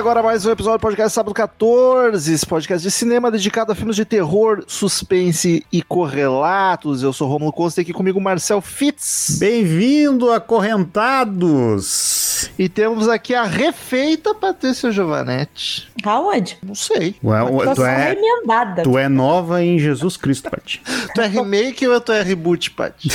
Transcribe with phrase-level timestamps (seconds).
[0.00, 3.94] Agora mais um episódio do podcast Sábado 14, esse podcast de cinema dedicado a filmes
[3.94, 7.02] de terror, suspense e correlatos.
[7.02, 9.36] Eu sou Romulo Costa e aqui comigo Marcel Fitz.
[9.38, 12.50] Bem-vindo, acorrentados!
[12.58, 15.86] E temos aqui a refeita Patrícia Giovanetti.
[16.02, 16.56] Aonde?
[16.62, 17.16] Não sei.
[17.22, 18.82] Ué, tu, só é, remendada.
[18.82, 20.80] tu é nova em Jesus Cristo, Paty.
[21.14, 23.10] Tu é remake ou tu é reboot, Paty?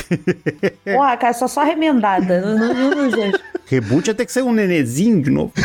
[0.86, 2.42] Porra, cara, só só remendada.
[2.42, 3.42] Não, não, não, não, gente.
[3.66, 5.54] Reboot ia ter que ser um nenezinho de novo.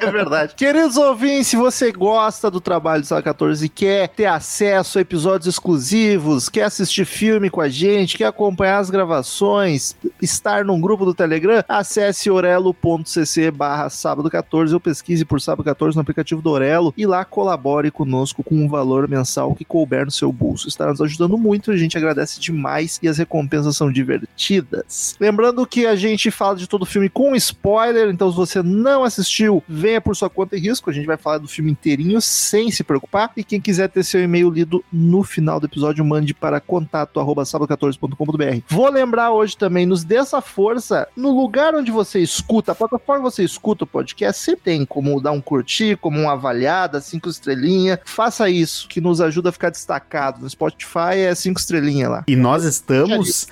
[0.00, 0.54] É verdade.
[0.54, 5.02] Queridos ouvintes, se você gosta do trabalho do Sala 14 e quer ter acesso a
[5.02, 11.04] episódios exclusivos, quer assistir filme com a gente, quer acompanhar as gravações, estar num grupo
[11.04, 16.50] do Telegram, acesse orelo.cc barra sábado 14 ou pesquise por sábado 14 no aplicativo do
[16.50, 20.68] Orelo e lá colabore conosco com um valor mensal que couber no seu bolso.
[20.68, 25.16] Está nos ajudando muito, a gente agradece demais e as recompensas são divertidas.
[25.20, 29.62] Lembrando que a gente fala de todo filme com spoiler, então se você não assistiu,
[29.68, 30.88] venha por sua conta e risco.
[30.88, 33.30] A gente vai falar do filme inteirinho sem se preocupar.
[33.36, 38.62] E quem quiser ter seu e-mail lido no final do episódio, mande para contato@sábado14.com.br.
[38.68, 43.24] Vou lembrar hoje também, nos dê essa força no lugar onde você escuta, a plataforma
[43.24, 47.28] que você escuta o podcast, você tem como dar um curtir, como uma avaliada, cinco
[47.28, 47.98] estrelinhas.
[48.04, 50.40] Faça isso, que nos ajuda a ficar destacado.
[50.40, 52.24] No Spotify é cinco estrelinhas lá.
[52.26, 53.46] E nós estamos,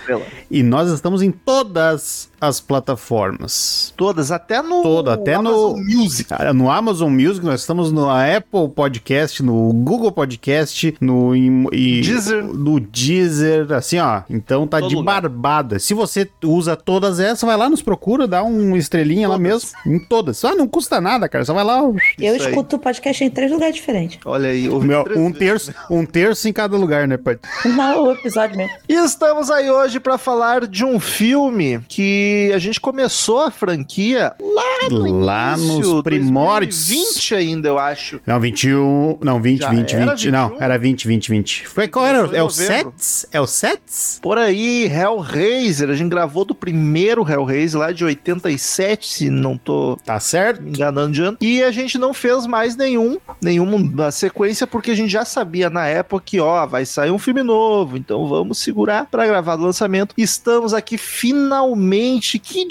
[0.51, 3.48] e nós estamos em todas as plataformas.
[3.97, 6.31] Todas, até no Todo, até Amazon no- Music.
[6.55, 12.45] No Amazon Music, nós estamos no Apple Podcast, no Google Podcast, no, e, Deezer.
[12.45, 14.23] no Deezer, assim, ó.
[14.29, 15.21] Então tá Todo de lugar.
[15.23, 15.79] barbada.
[15.79, 19.53] Se você usa todas essas, vai lá, nos procura, dá uma estrelinha lá Todas.
[19.53, 19.71] mesmo.
[19.87, 20.45] Em todas.
[20.45, 21.45] Ah, não custa nada, cara.
[21.45, 21.79] Só vai lá.
[22.19, 24.19] Eu Isso escuto o podcast em três lugares diferentes.
[24.25, 27.41] Olha aí, Meu, um, terço, um terço em cada lugar, né, Paty?
[27.67, 28.75] Não, o episódio mesmo.
[28.89, 34.35] E estamos aí hoje para falar de um filme que a gente começou a franquia
[34.41, 36.89] lá no Lá início, nos primórdios.
[36.89, 38.21] 2020 ainda, eu acho.
[38.27, 39.19] Não, 21.
[39.23, 40.31] Não, 20, Já 20, era 20.
[40.31, 40.63] Não, 21?
[40.63, 41.69] era 20, 20, 20.
[41.69, 42.37] Foi qual era?
[42.37, 42.51] É o.
[42.51, 43.27] Sets?
[43.33, 44.19] É o Sets?
[44.23, 49.97] Por aí, Hellraiser, a gente gravou do primeiro Hellraiser lá de 87, se não tô
[50.05, 50.63] Tá certo?
[50.63, 51.37] me enganando de ano.
[51.41, 55.69] E a gente não fez mais nenhum, nenhum da sequência, porque a gente já sabia
[55.71, 59.63] na época que, ó, vai sair um filme novo, então vamos segurar para gravar do
[59.65, 60.15] lançamento.
[60.17, 62.67] Estamos aqui finalmente, que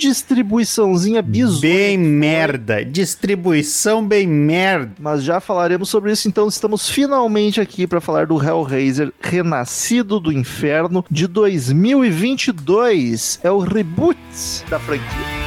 [0.58, 1.62] distribuiçãozinha bizonha.
[1.62, 2.84] Bem merda.
[2.84, 4.92] Distribuição bem merda.
[5.00, 10.32] Mas já falaremos sobre isso, então estamos finalmente aqui para falar do Hellraiser Renascido do
[10.32, 13.40] Inferno de 2022.
[13.44, 14.18] É o reboot
[14.70, 15.47] da franquia.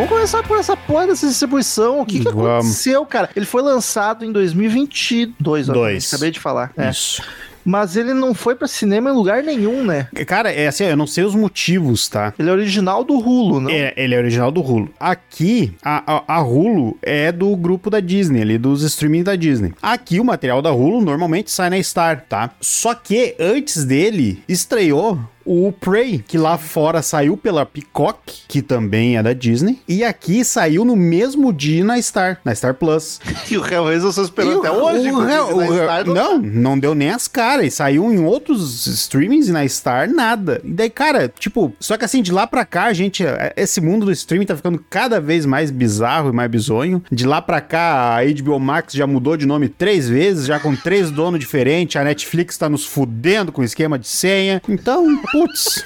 [0.00, 2.00] Vamos começar por essa porra dessa distribuição.
[2.00, 3.28] O que, que aconteceu, cara?
[3.36, 6.08] Ele foi lançado em 2022, ó, Dois.
[6.08, 6.72] acabei de falar.
[6.74, 6.88] É.
[6.88, 7.22] Isso.
[7.62, 10.08] Mas ele não foi pra cinema em lugar nenhum, né?
[10.26, 12.32] Cara, é assim, eu não sei os motivos, tá?
[12.38, 13.68] Ele é original do Hulu, não?
[13.68, 14.88] É, ele é original do Hulu.
[14.98, 19.74] Aqui, a, a, a Hulu é do grupo da Disney, ali, dos streaming da Disney.
[19.82, 22.48] Aqui, o material da Hulu normalmente sai na Star, tá?
[22.58, 29.16] Só que antes dele, estreou o Prey, que lá fora saiu pela Peacock, que também
[29.16, 33.20] é da Disney, e aqui saiu no mesmo dia na Star, na Star Plus.
[33.50, 35.10] E o Hellraiser eu estou esperando até o- hoje.
[35.10, 37.66] o- não- não, deu nem as caras.
[37.66, 40.60] E saiu em outros streamings e na Star, nada.
[40.62, 43.24] E daí, cara, tipo, só que assim, de lá pra cá, gente,
[43.56, 47.02] esse mundo do streaming tá ficando cada vez mais bizarro e mais bizonho.
[47.10, 50.76] De lá pra cá, a HBO Max já mudou de nome três vezes, já com
[50.76, 51.96] três donos diferentes.
[51.96, 54.62] A Netflix tá nos fudendo com esquema de senha.
[54.68, 55.84] Então, putz.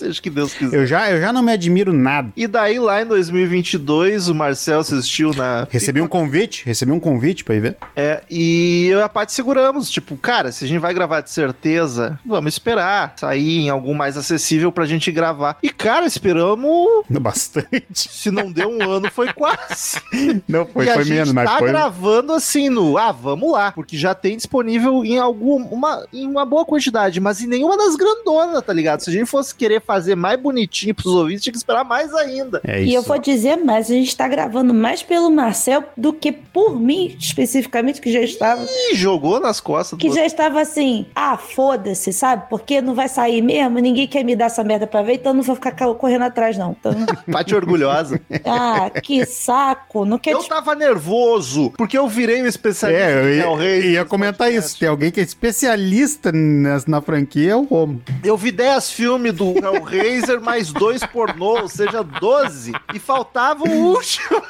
[0.00, 0.74] Seja que Deus quiser.
[0.74, 2.32] Eu já, eu já não me admiro nada.
[2.34, 5.68] E daí, lá em 2022, o Marcel assistiu na.
[5.70, 7.76] Recebi um convite, recebi um convite pra ir ver.
[7.94, 9.90] É, e eu e a Paty seguramos.
[9.90, 14.16] Tipo, cara, se a gente vai gravar de certeza, vamos esperar sair em algum mais
[14.16, 15.58] acessível pra gente gravar.
[15.62, 17.04] E, cara, esperamos.
[17.10, 17.84] Bastante.
[18.10, 20.00] Se não deu um ano, foi quase.
[20.48, 21.68] Não, foi, e a foi gente menos, mas tá foi.
[21.68, 22.96] gravando assim no.
[22.96, 23.72] Ah, vamos lá.
[23.72, 25.66] Porque já tem disponível em alguma.
[25.66, 29.00] Uma, em uma boa quantidade, mas em nenhuma das grandonas, tá ligado?
[29.00, 32.60] Se a gente fosse querer fazer mais bonitinho pros ouvintes, tinha que esperar mais ainda.
[32.64, 32.96] É E isso.
[32.96, 37.16] eu vou dizer mais, a gente tá gravando mais pelo Marcel do que por mim,
[37.18, 38.62] especificamente, que já estava.
[38.62, 42.44] Ih, jogou nas costas do Que já estava assim, ah, foda-se, sabe?
[42.48, 45.36] Porque não vai sair mesmo, ninguém quer me dar essa merda pra ver, então eu
[45.36, 46.76] não vou ficar ca- correndo atrás, não.
[46.78, 46.94] Então,
[47.56, 48.20] orgulhosa.
[48.44, 53.60] ah, que saco, não quer Eu tava nervoso, porque eu virei um especialista É, eu
[53.62, 54.70] ia, ia comentar podcast.
[54.70, 54.78] isso.
[54.78, 58.00] Tem alguém que é especialista na, na franquia, é o Romo.
[58.22, 59.52] Eu vi 10 filmes do
[59.88, 62.72] Hellraiser, mais dois pornô, ou seja, 12.
[62.94, 64.42] E faltava o último.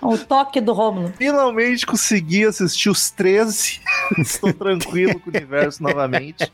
[0.00, 1.12] o toque do Rômulo.
[1.16, 3.80] Finalmente consegui assistir os 13.
[4.18, 6.50] Estou tranquilo com o universo novamente.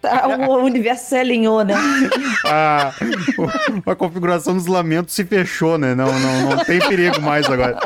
[0.00, 1.74] Tá, O universo se alinhou, né?
[2.46, 2.92] A,
[3.86, 5.94] o- a configuração dos lamentos se fechou, né?
[5.94, 7.76] Não, não, não tem perigo mais agora.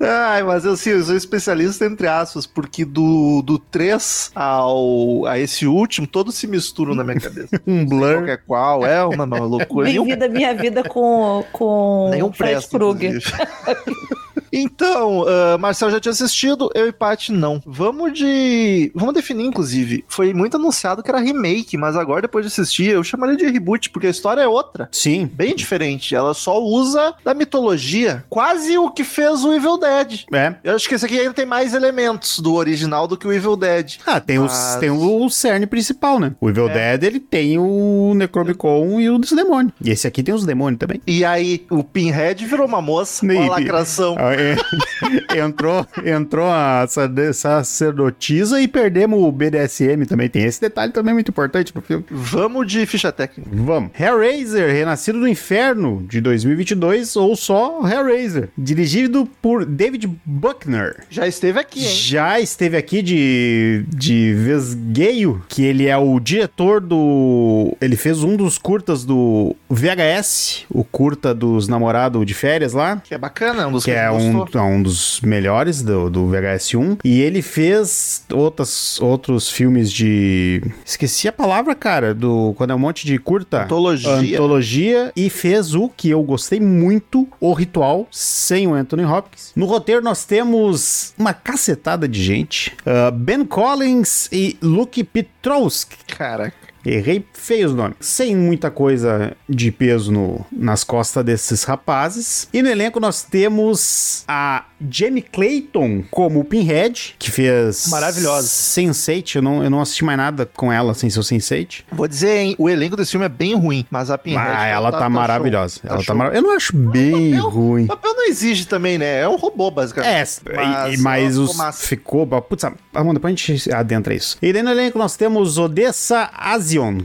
[0.00, 5.38] Ai, mas eu, assim, eu sou especialista entre aspas, porque do, do 3 ao, a
[5.38, 7.48] esse último, todos se misturam na minha cabeça.
[7.66, 8.14] Um blur.
[8.18, 9.88] Qualquer qual, é uma, uma loucura.
[9.90, 13.20] À minha vida com, com Nenhum Fred Krueger.
[14.52, 17.60] Então, ah, Marcel já tinha assistido, eu e Paty não.
[17.66, 18.90] Vamos de.
[18.94, 20.04] Vamos definir, inclusive.
[20.08, 23.90] Foi muito anunciado que era remake, mas agora, depois de assistir, eu chamaria de reboot,
[23.90, 24.88] porque a história é outra.
[24.92, 25.26] Sim.
[25.32, 26.14] Bem diferente.
[26.14, 28.24] Ela só usa da mitologia.
[28.28, 30.24] Quase o que fez o Evil Dead.
[30.32, 30.54] É.
[30.64, 33.56] Eu acho que esse aqui ainda tem mais elementos do original do que o Evil
[33.56, 33.96] Dead.
[34.06, 36.32] Ah, tem, Mas- tem o cerne principal, né?
[36.40, 36.96] O Evil É.
[36.98, 39.72] Dead, ele tem o Necromicon e o dos demônios.
[39.82, 41.00] E esse aqui tem os demônios também.
[41.06, 44.16] E aí, o Pinhead virou uma moça, Nem- uma lacração.
[44.18, 44.27] Ah, é.
[45.36, 46.86] entrou, entrou a
[47.32, 50.28] sacerdotisa e perdemos o BDSM também.
[50.28, 52.04] Tem esse detalhe também muito importante pro filme.
[52.10, 53.50] Vamos de ficha técnica.
[53.52, 53.90] Vamos.
[53.98, 58.48] Hellraiser, Renascido do Inferno, de 2022, ou só Hellraiser.
[58.56, 61.04] Dirigido por David Buckner.
[61.10, 61.94] Já esteve aqui, hein?
[61.94, 67.76] Já esteve aqui de, de Vesgueio, que ele é o diretor do.
[67.80, 72.96] Ele fez um dos curtas do VHS, o curta dos namorados de férias lá.
[72.96, 76.98] Que é bacana, um dos Que é um, é um dos melhores do, do VHS1.
[77.04, 80.62] E ele fez outras, outros filmes de.
[80.84, 82.54] Esqueci a palavra, cara, do.
[82.56, 83.64] Quando é um monte de curta.
[83.64, 84.36] Antologia.
[84.36, 85.12] Antologia.
[85.16, 89.52] E fez o que eu gostei muito, O Ritual, sem o Anthony Hopkins.
[89.54, 92.76] No roteiro nós temos uma cacetada de gente.
[92.84, 95.96] Ah, ben Collins e Luke Petrowski.
[96.06, 96.67] Caraca.
[96.88, 97.96] Errei feio os nomes.
[98.00, 102.48] Sem muita coisa de peso no- nas costas desses rapazes.
[102.52, 107.88] E no elenco nós temos a Jamie Clayton como Pinhead, que fez.
[107.88, 108.46] Maravilhosa.
[108.48, 109.36] Sense8.
[109.36, 111.84] Eu não, eu não assisti mais nada com ela sem seu Sense8.
[111.92, 114.46] Vou dizer, hein, o elenco desse filme é bem ruim, mas a Pinhead...
[114.48, 115.10] Ah, ela tá, show.
[115.10, 115.80] maravilhosa.
[115.80, 116.16] Tá ela tá show.
[116.16, 116.44] maravilhosa.
[116.46, 117.84] Eu não acho bem papel- ruim.
[117.84, 119.20] O papel não exige também, né?
[119.20, 120.40] É um robô, basicamente.
[120.46, 121.86] É, e- e- mas ela os, ficou massa.
[121.86, 122.26] ficou.
[122.42, 122.72] Putz, ah,
[123.12, 124.38] depois a gente adentra isso.
[124.40, 126.30] E daí no elenco nós temos Odessa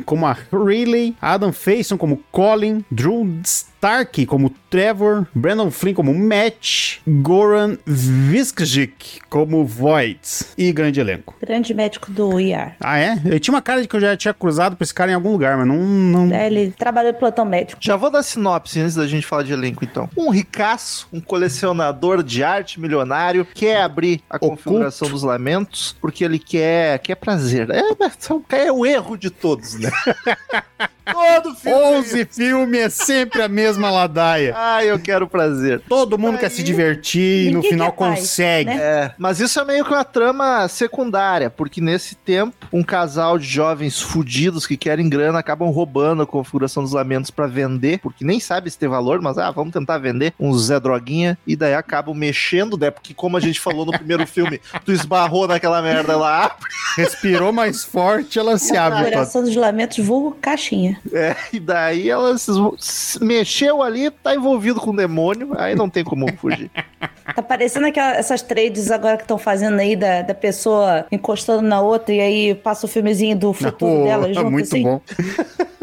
[0.06, 3.25] Como a Riley, Adam Faison como Colin, Drew
[3.84, 10.22] Stark como Trevor, Brandon Flynn como Matt, Goran Viskjic como Void.
[10.58, 11.36] E grande elenco.
[11.42, 12.78] Grande médico do IAR.
[12.80, 13.22] Ah, é?
[13.26, 15.34] Eu tinha uma cara de que eu já tinha cruzado pra esse cara em algum
[15.34, 15.76] lugar, mas não.
[15.76, 16.34] não...
[16.34, 17.82] É, Ele trabalhou no plantão médico.
[17.84, 20.10] Já vou dar sinopse antes da gente falar de elenco, então.
[20.16, 24.56] Um ricaço, um colecionador de arte milionário, quer abrir a Oculto.
[24.64, 27.68] configuração dos lamentos porque ele quer, quer prazer.
[27.70, 27.82] É,
[28.66, 29.92] é o erro de todos, né?
[31.12, 31.77] Todo filme.
[31.98, 34.53] 11 filmes é sempre a mesma ladaia.
[34.65, 35.81] Ah, eu quero prazer.
[35.89, 38.69] Todo mundo Aí- quer se divertir e no final consegue.
[38.69, 38.77] né?
[38.77, 43.45] É, mas isso é meio que uma trama secundária, porque nesse tempo, um casal de
[43.45, 48.39] jovens fudidos que querem grana acabam roubando a configuração dos lamentos pra vender, porque nem
[48.39, 52.15] sabe se tem valor, mas ah, vamos tentar vender uns Zé Droguinha, e daí acabam
[52.15, 52.89] mexendo, né?
[52.89, 56.55] Porque como a gente falou no primeiro filme, tu esbarrou naquela merda lá,
[56.98, 59.00] Respirou mais forte, ela se abre.
[59.00, 59.12] toda.
[59.12, 60.93] Coração dos Lamentos, vulgo caixinha.
[61.12, 65.90] É, e daí ela se, se mexeu ali, tá envolvido com o demônio, aí não
[65.90, 66.70] tem como fugir.
[67.36, 71.82] Tá parecendo aquelas essas trades agora que estão fazendo aí da, da pessoa encostando na
[71.82, 74.84] outra e aí passa o filmezinho do futuro Pô, dela junto, muito assim.
[74.84, 75.02] bom.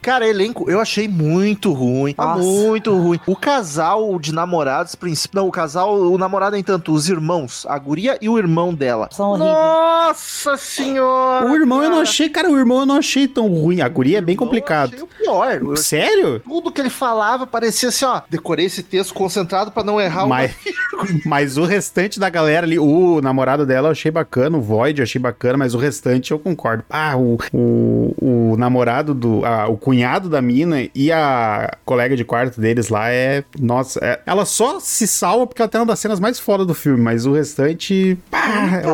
[0.00, 2.14] cara, elenco, eu achei muito ruim.
[2.16, 2.40] Nossa.
[2.42, 3.20] muito ruim.
[3.26, 5.40] O casal de namorados, princípio.
[5.40, 9.08] Não, o casal, o namorado, entanto, os irmãos, a guria e o irmão dela.
[9.12, 9.52] São horríveis.
[9.52, 11.46] Nossa senhora!
[11.46, 12.02] O irmão eu não cara.
[12.08, 13.80] achei, cara, o irmão eu não achei tão ruim.
[13.80, 14.88] A guria é bem Eu complicado.
[14.94, 15.52] achei o pior.
[15.62, 16.40] Eu- Sério?
[16.40, 18.22] Tudo que ele falava parecia assim, ó.
[18.28, 20.54] Decorei esse texto concentrado pra não errar Mas,
[21.24, 25.04] mas o restante da galera ali, o namorado dela eu achei bacana, o Void eu
[25.04, 26.84] achei bacana, mas o restante eu concordo.
[26.90, 28.14] Ah, o, o,
[28.52, 29.44] o namorado do.
[29.44, 33.42] ah, o cunhado da mina e a colega de quarto deles lá é.
[33.58, 36.74] Nossa, é- ela só se salva porque ela tem uma das cenas mais foda do
[36.74, 38.18] filme, mas o restante.
[38.30, 38.86] Pá, é A atriz que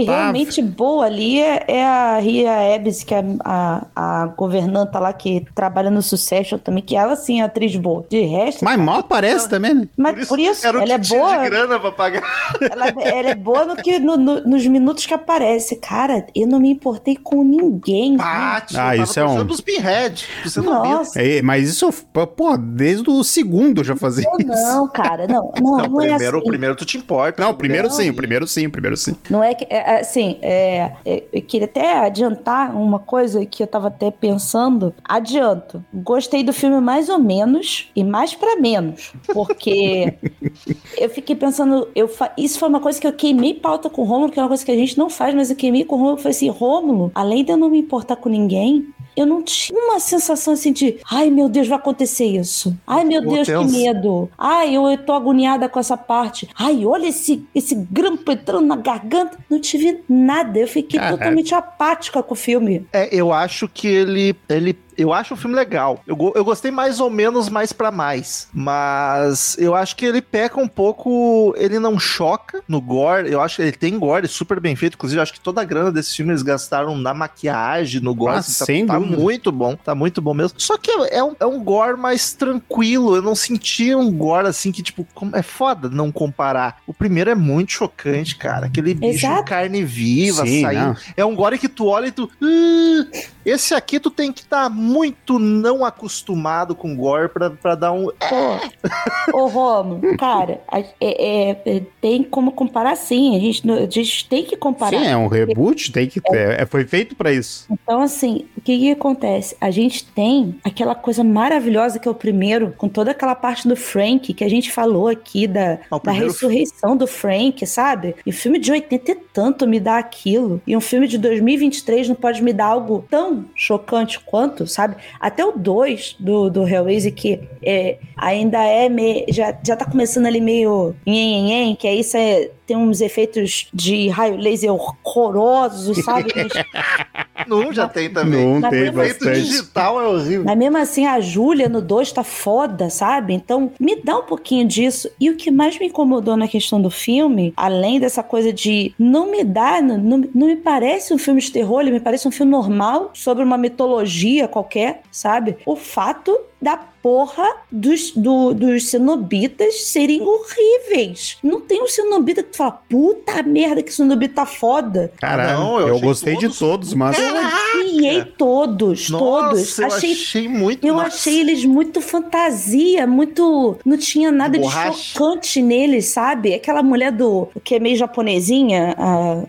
[0.00, 0.04] lamentável.
[0.04, 5.46] realmente boa ali é, é a Ria Ebbs, que é a, a governanta lá que
[5.54, 8.04] trabalha no Succession também, que ela sim é atriz boa.
[8.10, 9.88] De resto, Mas mal aparece também, né?
[9.96, 11.38] mas por isso, era o ela é boa.
[11.38, 12.22] de grana pra pagar.
[12.70, 15.76] Ela, ela é boa no que, no- no- nos minutos que aparece.
[15.76, 18.18] Cara, eu não me importei com ninguém.
[18.18, 20.26] Pátio, Ah, isso é um- dos Pinhead.
[20.44, 20.82] Você não.
[20.84, 21.20] Nossa.
[21.22, 24.62] É, mas isso, pô, desde o segundo eu já fazia Não, isso.
[24.68, 26.46] não, cara, não, não, Não, não, é primeiro, assim.
[26.46, 27.42] o primeiro tu te importa.
[27.42, 29.14] Não, o primeiro Não, sim, o primeiro sim, o primeiro sim.
[29.30, 33.62] Não é que, é, é, assim, é, é, eu queria até adiantar uma coisa que
[33.62, 34.94] eu tava até pensando.
[35.04, 35.84] Adianto.
[35.92, 39.12] Gostei do filme mais ou menos e mais pra menos.
[39.32, 40.14] Porque
[40.98, 44.04] eu fiquei pensando, eu fa- isso foi uma coisa que eu queimei pauta com o
[44.04, 45.98] Rômulo, que é uma coisa que a gente não faz, mas eu queimei com o
[45.98, 46.16] Rômulo.
[46.16, 49.78] Eu falei assim, Rômulo, além de eu não me importar com ninguém, eu não tinha
[49.78, 52.76] uma sensação assim de, ai meu Deus, vai acontecer isso.
[52.86, 54.30] Ai meu Deus, que medo.
[54.38, 56.48] Ai, eu, eu tô agoniada com essa parte.
[56.58, 59.38] Ai, olha esse, esse grampo entrando na garganta.
[59.48, 60.58] Não tive nada.
[60.58, 61.18] Eu fiquei Caraca.
[61.18, 62.86] totalmente apática com o filme.
[62.92, 64.78] É, eu acho que ele, ele.
[64.96, 66.00] Eu acho o filme legal.
[66.06, 68.48] Eu, go- eu gostei mais ou menos mais pra mais.
[68.52, 71.54] Mas eu acho que ele peca um pouco.
[71.56, 73.30] Ele não choca no gore.
[73.30, 74.94] Eu acho que ele tem gore super bem feito.
[74.94, 78.36] Inclusive, eu acho que toda a grana desse filme eles gastaram na maquiagem, no gore.
[78.36, 79.16] Ah, assim, tá- sem tá, dúvida.
[79.16, 79.76] muito bom.
[79.76, 80.60] Tá muito bom mesmo.
[80.60, 83.16] Só que é um, é um gore mais tranquilo.
[83.16, 86.78] Eu não senti um gore assim que, tipo, como- é foda não comparar.
[86.86, 88.66] O primeiro é muito chocante, cara.
[88.66, 89.44] Aquele bicho Exato.
[89.44, 90.80] carne viva Sim, saindo.
[90.86, 90.96] não.
[91.16, 92.30] É um gore que tu olha e tu.
[92.42, 93.06] "Ah,
[93.44, 98.06] esse aqui tu tem que estar muito não acostumado com gore pra, pra dar um.
[98.06, 100.60] Pô, ô Romo, cara,
[101.00, 103.36] é- é- tem como comparar sim.
[103.36, 104.98] A gente, a gente tem que comparar.
[104.98, 106.60] Sim, é um reboot, tem que ter.
[106.60, 107.66] É, foi feito pra isso.
[107.70, 109.56] Então, assim, o que, que acontece?
[109.60, 113.76] A gente tem aquela coisa maravilhosa que é o primeiro, com toda aquela parte do
[113.76, 118.16] Frank, que a gente falou aqui da, Ah, da ressurreição do Frank, sabe?
[118.26, 120.60] E o filme de 80 e tanto me dá aquilo.
[120.66, 124.96] E um filme de 2023 não pode me dar algo tão chocante quanto, sabe?
[125.20, 129.24] Até o 2 do, do Hellraiser, que é, ainda é meio.
[129.28, 130.94] Já, já tá começando ali meio.
[131.06, 136.32] Nhen, nhen, que aí cê tem uns efeitos de raio laser horrorosos, sabe?
[136.34, 138.60] Mas- Não, já tem também.
[138.60, 139.42] Não tem mesmo Efeito bastante.
[139.46, 140.44] digital é horrível.
[140.44, 143.34] Mas mesmo assim, a Júlia no 2 tá foda, sabe?
[143.34, 145.10] Então, me dá um pouquinho disso.
[145.18, 149.30] E o que mais me incomodou na questão do filme, além dessa coisa de não
[149.30, 152.30] me dá, não, não, não me parece um filme de terror, ele me parece um
[152.30, 155.56] filme normal sobre uma mitologia qualquer, sabe?
[155.66, 161.36] O fato da porra dos, do- dos cenobitas serem horríveis.
[161.42, 165.12] Não tem um cenobita que tu fala, puta merda, que cenobita tá foda.
[165.20, 167.18] Caralho, não, eu eu, gostei de todos- todos, mas.
[167.18, 167.34] Eu
[167.80, 169.58] odiei todos, todos.
[169.60, 170.86] Nossa, eu Achei achei, muito.
[170.86, 171.08] eu nossa.
[171.08, 173.76] achei eles muito fantasia, muito.
[173.84, 176.54] Não tinha nada de chocante neles, sabe?
[176.54, 177.48] Aquela mulher do.
[177.64, 178.94] que é meio japonesinha,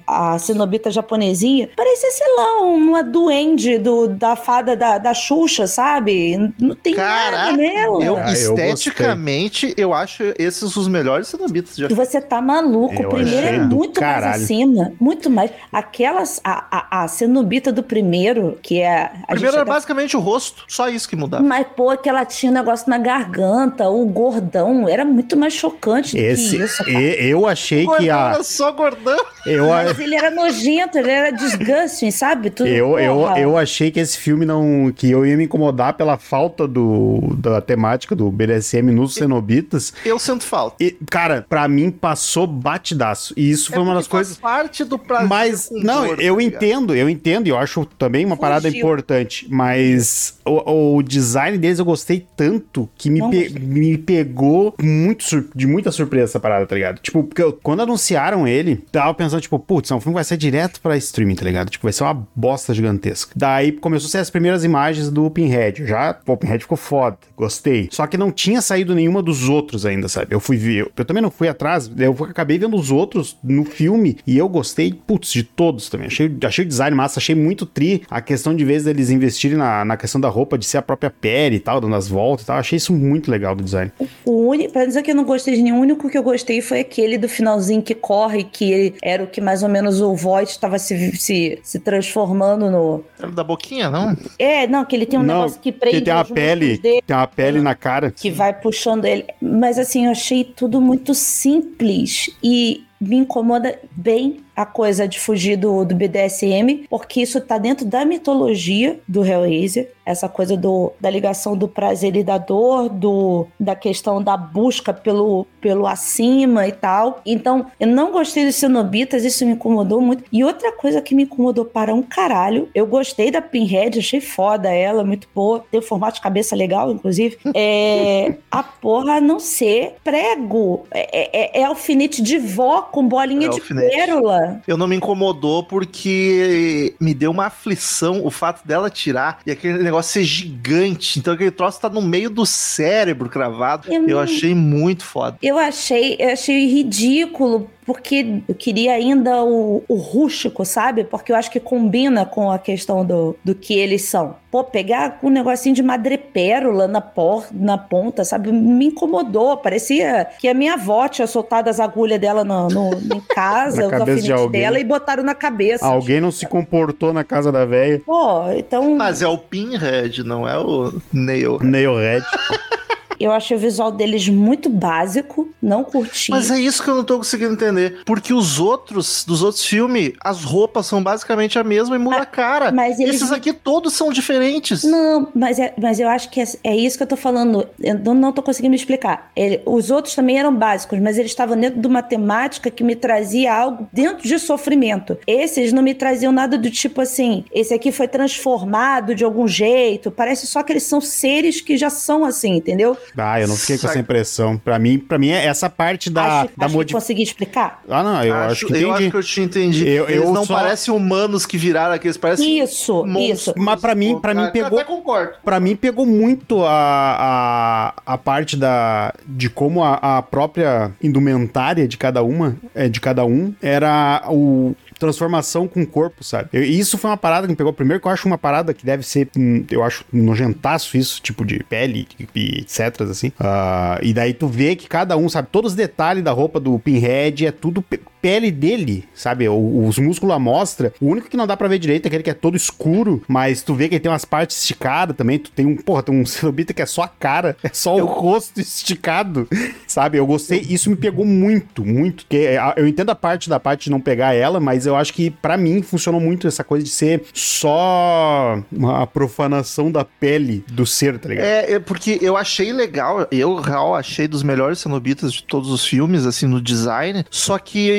[0.08, 5.68] a, a cenobita japonesinha, parecia, sei lá, uma duende do, da fada da, da Xuxa,
[5.68, 6.36] sabe?
[6.60, 8.04] Não tem Caraca, nela.
[8.04, 12.94] Eu, Ah, eu esteticamente, eu, acho esses os melhores cenobitas já E você tá maluco.
[13.02, 14.92] Eu o primeiro é do muito mais acima.
[15.00, 15.52] Muito mais.
[15.72, 16.40] Aquelas.
[16.44, 19.12] A, a, a cenobita do primeiro, que é.
[19.14, 21.44] O A primeiro era até basicamente o rosto, só isso que mudava.
[21.44, 26.16] Mas, pô, que ela tinha um negócio na garganta, o gordão, era muito mais chocante
[26.16, 26.84] do Esse, que isso.
[26.84, 26.92] cara.
[27.02, 28.32] e- eu achei que a.
[28.34, 29.18] era só gordão.
[29.46, 32.50] Eu, a- Mas ele era nojento, ele era disgusting, sabe?
[32.50, 34.92] Tudo, eu, eu, eu achei que esse filme não.
[34.96, 36.93] que eu ia me incomodar pela falta do,
[37.38, 39.94] da temática do BDSM nos cenobitas.
[40.06, 40.76] Eu sinto falta.
[40.84, 43.34] E, cara, pra mim passou batidaço.
[43.38, 44.38] E isso foi uma das É coisas.
[44.38, 45.28] parte do prazer.
[45.28, 48.80] Mas, não, dor, eu tá entendo, eu entendo, e eu acho também uma parada Fugiu.
[48.80, 55.24] importante, mas o, o design deles eu gostei tanto que me, pe- me pegou muito
[55.24, 57.00] sur- de muita surpresa essa parada, tá ligado?
[57.00, 60.24] Tipo, porque eu- quando anunciaram ele, tava pensando, tipo, putz, é um filme que vai
[60.24, 61.70] ser direto pra streaming, tá ligado?
[61.70, 63.32] Tipo, vai ser uma bosta gigantesca.
[63.36, 65.86] Daí começou a ser as primeiras imagens do Pinhead.
[65.86, 67.88] Já, pô, o Pinhead ficou foda, gostei.
[67.92, 70.36] Só que não tinha saído nenhuma dos outros ainda, sabe?
[70.36, 73.64] Eu fui ver, eu, eu também não fui atrás, eu acabei vendo os outros no
[73.64, 76.08] filme e eu gostei, putz, de todos também.
[76.08, 79.86] Achei, achei o design massa, achei muito tri a questão de vez deles investirem na,
[79.86, 82.48] na questão da roupa, de ser a própria pele e tal, dando as voltas e
[82.48, 82.58] tal.
[82.58, 83.92] Achei isso muito legal do design.
[84.26, 86.62] O único, pra dizer que eu não gostei de nenhum, o único que eu gostei
[86.62, 90.14] foi aquele do finalzinho que corre, que ele era o que mais ou menos o
[90.16, 93.04] Voight estava se, se, se transformando no.
[93.18, 94.16] Era da boquinha, não?
[94.38, 96.30] É, não, que ele tem um Não, negócio que prende que tem uma os
[96.68, 98.12] pele, dele, tem uma pele na cara.
[98.12, 99.26] que vai puxando ele.
[99.42, 105.58] Mas assim, eu achei tudo muito simples e me incomoda bem a coisa de fugir
[105.58, 111.10] do, do BDSM, porque isso tá dentro da mitologia do Hellraiser, essa coisa do, da
[111.10, 116.72] ligação do prazer e da dor, do, da questão da busca pelo, pelo acima e
[116.74, 117.22] tal.
[117.26, 120.24] Então, eu não gostei dos cenobitas, isso me incomodou muito.
[120.32, 124.70] E outra coisa que me incomodou para um caralho, eu gostei da Pinhead, achei foda
[124.70, 129.96] ela, muito boa, tem um formato de cabeça legal, inclusive, é a porra não ser
[130.04, 133.96] prego, é, é, é alfinete de vó com bolinha É de alfinete.
[133.96, 134.43] pérola.
[134.68, 139.82] Eu não me incomodou porque me deu uma aflição o fato dela tirar e aquele
[139.84, 141.20] negócio ser gigante.
[141.20, 143.88] Então aquele troço tá no meio do cérebro cravado.
[143.92, 145.38] Eu Eu não- achei muito foda.
[145.42, 151.04] Eu achei, eu achei ridículo, porque eu queria ainda o, o rústico, sabe?
[151.04, 154.36] Porque eu acho que combina com a questão do, do que eles são.
[154.52, 158.52] Pô, pegar um negocinho de madrepérola na, por, na ponta, sabe?
[158.52, 159.58] Me incomodou.
[159.58, 163.88] Parecia que a minha avó tinha soltado as agulhas dela no, no- em casa, Na
[163.88, 164.62] os cabeça de alfinetes alguém.
[164.62, 165.86] dela e botaram na cabeça.
[165.86, 168.02] Alguém não se comportou na casa da velha.
[168.06, 171.58] Pô, então Mas é o Pinhead, não é o Nail.
[171.62, 172.24] Nailhead.
[173.20, 176.32] eu achei o visual deles muito básico, não curti.
[176.32, 178.00] Mas é isso que eu não tô conseguindo entender.
[178.06, 182.26] Porque os outros, dos outros filmes, as roupas são basicamente a mesma e muda a
[182.26, 182.72] cara.
[182.72, 184.84] mas eles- Esses aqui todos são diferentes.
[184.84, 187.68] Não, mas, é, mas eu acho que é, é isso que eu tô falando.
[187.80, 189.32] Eu não, não tô conseguindo me explicar.
[189.36, 192.96] Ele- os outros também eram básicos, mas eles estavam dentro de uma temática que me
[192.96, 195.18] trazia algo dentro de sofrimento.
[195.28, 200.12] Esses não me traziam nada do tipo assim, esse aqui foi transformado de algum jeito.
[200.12, 202.98] Parece só que eles são seres que já são assim, entendeu?
[203.18, 204.58] Ah, eu não fiquei com essa impressão.
[204.58, 207.00] Pra mim, pra mim é essa parte da, acho da acho que modificação.
[207.02, 207.82] consegui explicar.
[207.90, 208.84] Ah, não, eu acho, que entendi.
[208.86, 209.88] eu acho que eu te entendi.
[209.88, 213.40] Eu- Eles eu não só- parecem humanos que viraram aqui, eles parecem Isso, monstros.
[213.42, 213.54] isso.
[213.58, 214.80] Mas pra mim, pra mim Ah, pegou.
[214.80, 215.34] Até concordo.
[215.44, 221.88] Pra mim pegou muito a, a, a parte da de como a, a própria indumentária
[221.88, 226.50] de cada uma, é, de cada um, era o transformação com o corpo, sabe?
[226.54, 228.86] Eu- isso foi uma parada que me pegou primeiro, que eu acho uma parada que
[228.86, 233.32] deve ser, hum, eu acho nojentaço isso, tipo de pele e etc, assim.
[233.40, 236.78] Ah, e daí tu vê que cada um, sabe, todos os detalhes da roupa do
[236.80, 237.84] Pinhead é tudo
[238.24, 239.48] pele dele, sabe?
[239.50, 240.94] O- os músculos à mostra.
[241.02, 243.62] O único que não dá pra ver direito é aquele que é todo escuro, mas
[243.62, 245.38] tu vê que ele tem umas partes esticadas também.
[245.38, 248.06] Tu tem um, porra, tem um cenobita que é só a cara, é só o
[248.06, 249.46] rosto esticado,
[249.86, 250.18] sabe?
[250.18, 252.26] Eu gostei, isso me pegou muito, muito.
[252.30, 255.14] Que é, eu entendo a parte da parte de não pegar ela, mas eu acho
[255.14, 260.86] que pra mim funcionou muito essa coisa de ser só uma profanação da pele do
[260.86, 261.46] ser, tá ligado?
[261.46, 265.86] É, é porque eu achei legal, eu real achei dos melhores cenobitas de todos os
[265.86, 267.90] filmes, assim, no design, só que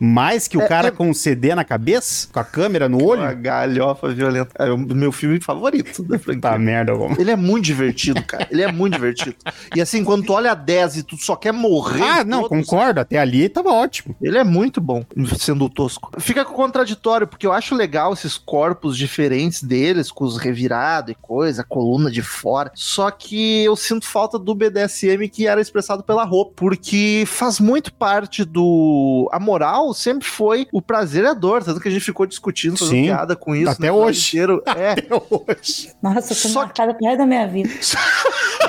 [0.00, 2.98] Mais que o É, cara é- com um CD na cabeça, com a câmera no
[3.00, 3.36] a olho.
[3.36, 6.40] galhofa violenta é o meu filme favorito da franquia.
[6.42, 7.18] Tá merda, vamos.
[7.18, 8.46] Ele é muito divertido, cara.
[8.50, 9.36] Ele é muito divertido.
[9.74, 12.02] E assim, quando tu olha a 10 e tu só quer morrer.
[12.02, 13.00] Ah, não, todos, concordo.
[13.00, 14.14] Até ali tava ótimo.
[14.22, 15.04] Ele é muito bom,
[15.38, 16.10] sendo tosco.
[16.20, 21.64] Fica contraditório, porque eu acho legal esses corpos diferentes deles, com os revirados e coisa,
[21.64, 22.70] coluna de fora.
[22.74, 27.92] Só que eu sinto falta do BDSM que era expressado pela roupa, porque faz muito
[27.92, 29.28] parte do.
[29.32, 32.76] A moral sempre foi o prazer e a dor, tanto que a gente ficou discutindo,
[32.78, 33.04] fazendo Sim.
[33.06, 33.70] piada com isso.
[33.70, 34.28] Até episódio hoje.
[34.28, 34.62] inteiro.
[34.78, 34.90] É.
[34.92, 35.92] Até hoje.
[36.02, 37.70] Nossa, eu tô Só que- marcada resto da minha vida.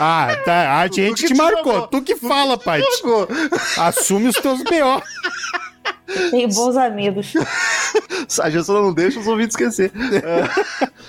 [0.02, 0.80] Ah, tá.
[0.80, 1.74] A gente que te marcou.
[1.74, 1.88] jogou.
[1.88, 2.82] Tu que fala, pai.
[3.78, 5.02] Assume os teus B.O.
[6.32, 7.34] Tenho bons amigos.
[8.42, 9.92] A gente só não deixa os ouvintes esquecer.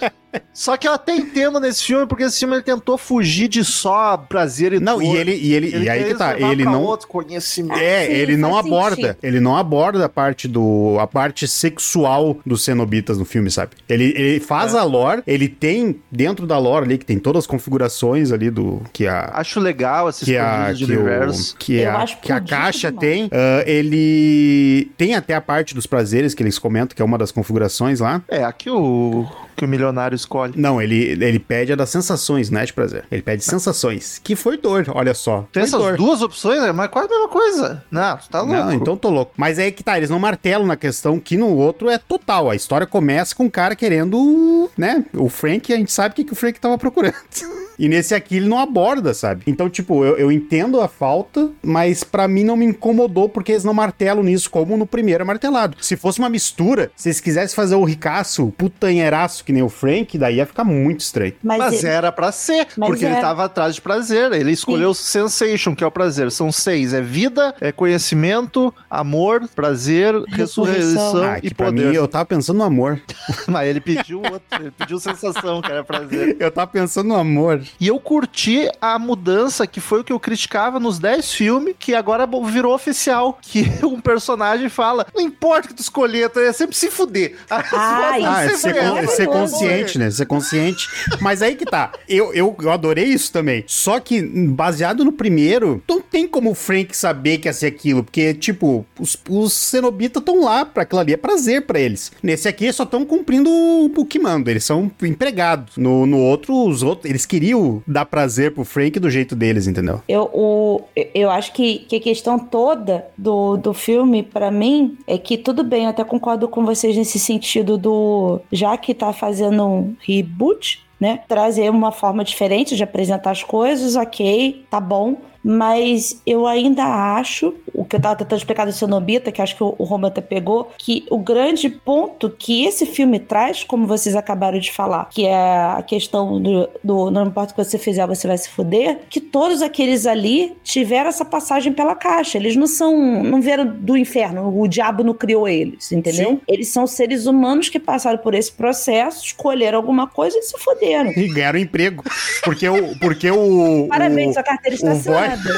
[0.03, 0.11] É.
[0.53, 4.17] Só que eu até entendo nesse filme, porque esse filme ele tentou fugir de só
[4.17, 5.03] prazer e Não, dor.
[5.05, 6.39] e ele, e ele, e aí que tá.
[6.39, 6.83] Ele não.
[6.85, 7.79] outro conhecimento.
[7.81, 9.17] É, Sim, ele não aborda, sentido.
[9.23, 13.73] ele não aborda a parte do a parte sexual dos cenobitas no filme, sabe?
[13.89, 14.79] Ele, ele faz É.
[14.79, 18.83] a lore, ele tem dentro da lore ali que tem todas as configurações ali do
[18.93, 21.57] que a Acho legal esses que a, de que, o, universo.
[21.59, 23.01] que, Eu a, acho que a caixa demais.
[23.01, 23.31] tem.
[23.33, 27.33] ah, ele tem até a parte dos prazeres que eles comentam, que é uma das
[27.33, 28.23] configurações lá.
[28.29, 29.27] É, aqui o
[29.61, 30.55] que o milionário escolhe.
[30.57, 33.05] Não, ele, ele pede a das sensações, não é de prazer.
[33.13, 35.47] Ele pede sensações, que foi dor, olha só.
[35.53, 35.99] Tem essas dor.
[35.99, 36.73] duas opções, né?
[36.73, 37.85] mas quase a mesma coisa.
[37.91, 38.55] Não, tu tá louco.
[38.55, 39.33] Não, então tô louco.
[39.37, 42.49] Mas é aí que tá, eles não martelam na questão que no outro é total.
[42.49, 45.05] A história começa com o cara querendo, né?
[45.13, 47.15] O Frank, a gente sabe o que, que o Frank tava procurando.
[47.81, 49.43] E nesse aqui ele não aborda, sabe?
[49.47, 53.65] Então, tipo, eu, eu entendo a falta, mas pra mim não me incomodou porque eles
[53.65, 55.77] não martelam nisso, como no primeiro é martelado.
[55.81, 60.19] Se fosse uma mistura, se eles quisessem fazer o ricaço putanheiraço que nem o Frank,
[60.19, 61.33] daí ia ficar muito estranho.
[61.43, 63.23] Mas, Mas ele- era pra ser, Mas porque ele era.
[63.23, 64.31] tava atrás de prazer.
[64.33, 66.31] Ele escolheu Sensation, que é o prazer.
[66.31, 71.95] São seis: é vida, é conhecimento, amor, prazer, ressurreição Ah, e que pra mim poder.
[71.95, 73.01] eu tava pensando no amor.
[73.49, 76.37] Mas ele pediu outro, ele pediu sensação, que era prazer.
[76.39, 77.63] Eu tava pensando no amor.
[77.79, 81.95] E eu curti a mudança, que foi o que eu criticava nos 10 filmes, que
[81.95, 83.39] agora virou oficial.
[83.51, 87.37] Que um personagem fala: Não importa o que tu escolher, tu é sempre se fuder.
[87.51, 90.11] Ah, isso Ah, é Sempre ser, é con- é ser consciente, né?
[90.11, 90.89] Ser consciente.
[91.21, 91.93] Mas aí que tá.
[92.09, 93.65] Eu, eu, eu adorei isso também.
[93.67, 98.03] Só que, baseado no primeiro, não tem como o Frank saber que ia ser aquilo.
[98.05, 101.13] Porque, tipo, os, os cenobitas estão lá pra aquilo ali.
[101.13, 102.13] É prazer pra eles.
[102.23, 104.51] Nesse aqui, só estão cumprindo o, o que manda.
[104.51, 105.77] Eles são empregados.
[105.77, 110.01] No, no outro, os outros, eles queriam dar prazer pro Frank do jeito deles, entendeu?
[110.09, 110.83] Eu, o,
[111.15, 115.63] eu acho que, que a questão toda do, do filme, pra mim, é que tudo
[115.63, 118.41] bem, eu até concordo com vocês nesse sentido do.
[118.53, 121.21] Já que tá fazendo um reboot, né?
[121.27, 125.17] Trazer uma forma diferente de apresentar as coisas, ok, tá bom.
[125.43, 129.65] Mas eu ainda acho, o que eu tava tentando explicar do Cenobita, que acho que
[129.65, 134.15] o, o Roman até pegou, que o grande ponto que esse filme traz, como vocês
[134.15, 138.07] acabaram de falar, que é a questão do, do não importa o que você fizer,
[138.07, 142.39] você vai se fuder, que todos aqueles ali tiveram essa passagem pela caixa.
[142.39, 146.31] Eles não são, não vieram do inferno, o diabo não criou eles, entendeu?
[146.31, 146.41] Sim.
[146.47, 151.11] Eles são seres humanos que passaram por esse processo, escolheram alguma coisa e se fuderam.
[151.11, 152.05] E ganharam emprego.
[152.45, 152.99] Porque o.
[152.99, 154.97] Porque o Parabéns, o, sua carteira está o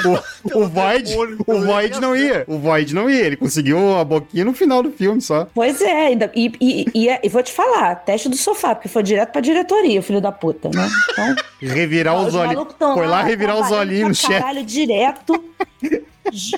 [0.04, 1.14] O, o Void,
[1.46, 2.44] o Void não ia.
[2.46, 3.26] O Void não ia.
[3.26, 5.46] Ele conseguiu a boquinha no final do filme só.
[5.54, 9.02] Pois é, ainda, e, e, e, e vou te falar, teste do sofá, porque foi
[9.02, 10.88] direto pra diretoria, filho da puta, né?
[11.10, 12.34] Então, Revirar os
[12.78, 14.40] tão Foi lá revirar os olhinhos no chefe.
[14.40, 15.44] Caralho, direto.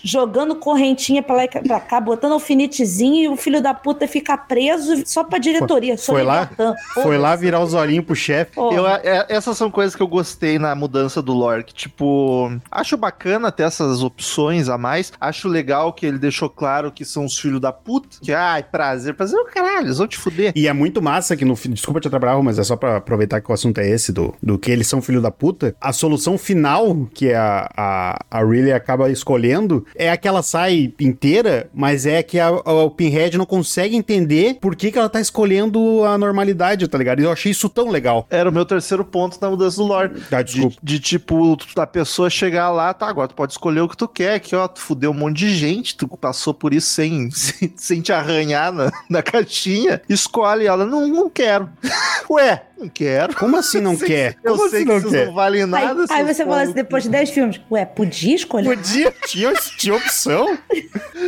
[0.03, 4.37] Jogando correntinha pra lá e pra cá, botando alfinetezinho e o filho da puta fica
[4.37, 5.97] preso só pra diretoria.
[5.97, 6.51] só Foi lá?
[6.95, 8.53] Foi lá virar os olhinhos pro chefe.
[8.59, 11.65] Eu, é- essas são coisas que eu gostei na mudança do lore.
[11.65, 15.13] Que, tipo, acho bacana ter essas opções a mais.
[15.21, 18.09] Acho legal que ele deixou claro que são os filhos da puta.
[18.23, 19.15] Que, ai, prazer.
[19.15, 20.53] Prazer é o caralho, eles vão te fuder.
[20.55, 23.51] E é muito massa que no Desculpa te atrapalhar, mas é só pra aproveitar que
[23.51, 25.75] o assunto é esse, do, do que eles são filho da puta.
[25.81, 29.54] A solução final que a, a, a Riley acaba escolhendo
[29.95, 33.97] é a que ela sai inteira, mas é que a, a- o Pinhead não consegue
[33.97, 37.21] entender por que, que ela tá escolhendo a normalidade, tá ligado?
[37.21, 38.27] E eu achei isso tão legal.
[38.31, 40.23] Era o meu terceiro ponto na mudança do lore.
[40.31, 40.77] Ah, De, desculpa.
[40.83, 44.41] de, tipo, a pessoa chegar lá, tá, agora tu pode escolher o que tu quer,
[44.41, 48.01] que ó, tu fudeu um monte de gente, tu passou por isso sem, sem, sem
[48.01, 51.69] te arranhar na, na caixinha, escolhe ela, não, não quero.
[52.31, 53.35] Ué, não quero.
[53.37, 54.37] Como assim não quer?
[54.45, 55.27] Eu Como sei assim que não vocês quer?
[55.27, 56.05] não valem Aí, nada.
[56.11, 58.77] aí seus você fala assim, depois de 10 filmes, ué, podia escolher?
[58.77, 60.57] Podia, tinha, tinha opção.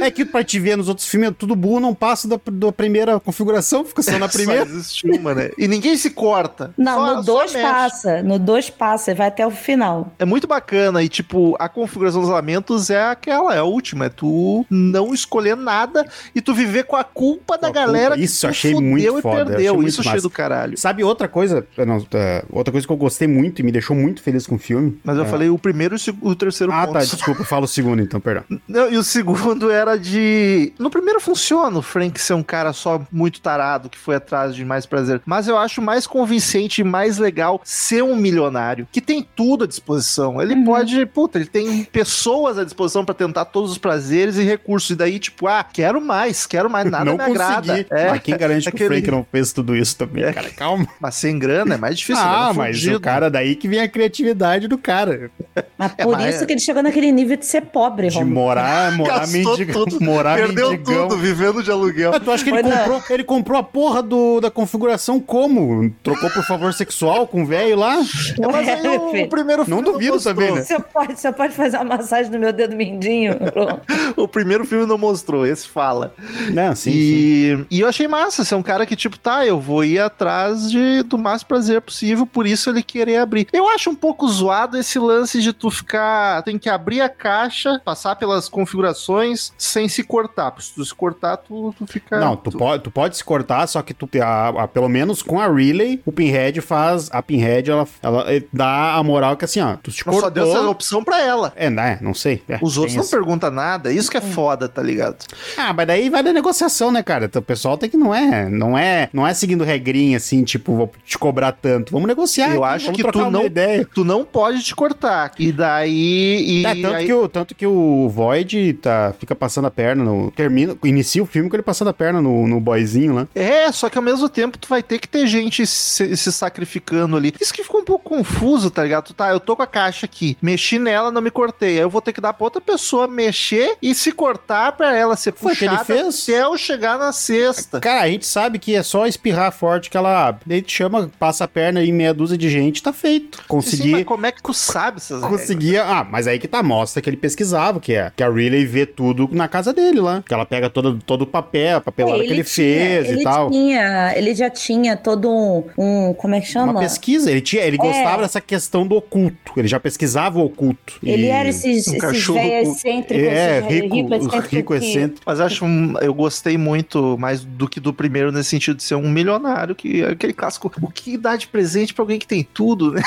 [0.01, 3.19] É que pra te ver nos outros filmes, tudo burro não passa da, da primeira
[3.21, 4.67] configuração, fica só na primeira.
[4.67, 5.51] Só existe uma, né?
[5.59, 6.73] E ninguém se corta.
[6.77, 7.67] Não, Só- no só 2 mexe.
[7.67, 10.13] passa, no 2 passa, vai até o final.
[10.19, 14.07] É muito bacana e, tipo, a configuração dos lamentos é aquela, é a última.
[14.07, 18.21] É tu não escolher nada e tu viver com a culpa da a galera culpa.
[18.25, 19.75] Isso, que tu achei fudeu muito e foda, perdeu.
[19.77, 20.23] achei Isso achei massa.
[20.23, 20.77] do caralho.
[20.79, 21.46] Sabe outra coisa?
[21.87, 24.59] Não, tá, outra coisa que eu gostei muito e me deixou muito feliz com o
[24.59, 24.99] filme.
[25.05, 25.27] Mas eu É.
[25.27, 26.95] falei o primeiro e o terceiro Ah, ponto.
[26.95, 28.45] tá, desculpa, fala o segundo então, perdão.
[28.69, 30.73] Não, e o segundo era de.
[30.79, 34.65] No primeiro funciona o Frank ser um cara só muito tarado que foi atrás de
[34.65, 35.21] mais prazer.
[35.27, 39.67] Mas eu acho mais convincente e mais legal ser um milionário que tem tudo à
[39.67, 40.41] disposição.
[40.41, 40.65] Ele Uhum.
[40.65, 41.07] pode.
[41.07, 44.91] Puta, ele tem pessoas à disposição pra tentar todos os prazeres e recursos.
[44.91, 47.69] E daí, tipo, ah, quero mais, quero mais, nada não me agrada.
[47.69, 47.87] consegui.
[47.91, 50.33] É, Mas quem garante que aquele- o Frank não fez tudo isso também, É.
[50.33, 50.51] cara?
[50.51, 50.87] Calma.
[51.01, 52.23] mas sem grana é mais difícil.
[52.25, 52.55] ah, né?
[52.57, 55.31] mas o cara daí que vem a criatividade do cara.
[55.79, 58.35] Mas É, por mas- isso que ele chegou naquele nível de ser pobre, De Romulo.
[58.35, 59.87] morar, morar mendigão.
[60.01, 61.09] Morar Perdeu mendigão.
[61.09, 62.13] tudo vivendo de aluguel.
[62.15, 65.91] Ah, tu acha que ele na- comprou, ele comprou a porra do, da configuração como?
[66.03, 67.97] Trocou por favor sexual com o velho lá?
[68.41, 70.35] É, mas aí o, o primeiro Não filme duvido mostrou.
[70.35, 70.63] também, né?
[70.63, 73.35] Você pode, você pode fazer uma massagem no meu dedo mindinho?
[74.17, 76.15] O primeiro filme não mostrou, esse fala.
[76.53, 76.99] Não, sim, sim.
[76.99, 80.71] e, e eu achei massa, ser um cara que, tipo, tá, eu vou ir atrás
[80.71, 83.49] de, do mais prazer possível, por isso ele querer abrir.
[83.53, 86.43] Eu acho um pouco zoado esse lance de tu ficar.
[86.43, 90.51] Tem que abrir a caixa, passar pelas configurações sem se cortar.
[90.51, 92.19] Porque se tu se cortar, tu, tu fica.
[92.19, 95.41] Não, tu, pode, tu pode se cortar, só que tu, a, a- pelo menos com
[95.41, 97.09] a Relay, o Pinhead faz.
[97.13, 100.31] A Pinhead, ela, ela eh, dá a moral que assim, ó, tu se Mas só
[100.31, 100.71] deu essa cortou.
[100.71, 101.53] opção pra ela.
[101.57, 101.99] É, né?
[102.01, 102.43] Não sei.
[102.49, 103.11] É, Os outros não isso.
[103.11, 103.93] perguntam nada.
[103.93, 105.17] Isso que é foda, tá ligado?
[105.57, 107.25] Ah, mas daí vai da negociação, né, cara?
[107.27, 110.75] Então, O pessoal tem que não é, não é, não é seguindo regrinha assim, tipo,
[110.75, 111.93] vou- te cobrar tanto.
[111.93, 112.55] Vamos negociar.
[112.55, 113.87] Eu aqui, acho que tu não- ideia.
[113.95, 115.33] Tu não pode te cortar.
[115.39, 116.63] E daí.
[116.63, 120.05] E É, tanto, aí- que o, tanto que o Void tá, fica passando a perna
[120.05, 120.31] no.
[120.33, 123.29] Termina, inicia o filme com ele passando a perna no, no boyzinho lá.
[123.35, 127.17] É, só que ao mesmo tempo tu vai ter que ter gente se, se sacrificando
[127.17, 127.33] ali.
[127.41, 129.05] Isso que ficou um pouco confuso, tá ligado?
[129.07, 131.77] Tu tá, eu tô com a caixa aqui, mexi nela, não me cortei.
[131.77, 135.17] Aí eu vou ter que dar pra outra pessoa mexer e se cortar pra ela
[135.17, 136.23] ser Foi o que ele puxada fez?
[136.29, 137.81] até eu chegar na cesta.
[137.81, 140.43] Cara, a gente sabe que é só espirrar forte que ela abre.
[140.47, 143.39] Daí te chama, passa a perna em meia dúzia de gente, tá feito.
[143.39, 143.91] Sim, Consegui.
[143.93, 145.41] mas como é que tu sabe essas regras?
[145.41, 145.85] Conseguia.
[145.85, 148.87] Ah, mas aí que tá, mostra que ele pesquisava, que é que a Riley vê
[148.87, 150.23] tudo na casa dele lá.
[150.27, 153.25] Que ela pega todo, todo o papel, a papelada que ele tinha- fez ele e
[153.25, 153.51] tal.
[153.51, 156.73] Tinha, ele já tinha todo um, um- como é que chama?
[156.73, 159.53] Uma pesquisa, ele tinha, ele gostava dessa questão do oculto.
[159.57, 160.95] Ele já pesquisava o oculto.
[161.03, 161.93] Ele E- era esses, um
[162.33, 165.23] véia com- excêntricos, É, esses rico, rico excêntrico rico que- excêntrico.
[165.27, 168.95] Mas acho um, eu gostei muito mais do que do primeiro nesse sentido de ser
[168.95, 170.71] um milionário que é aquele clássico.
[170.87, 173.03] O que dá de presente pra alguém que tem tudo, né?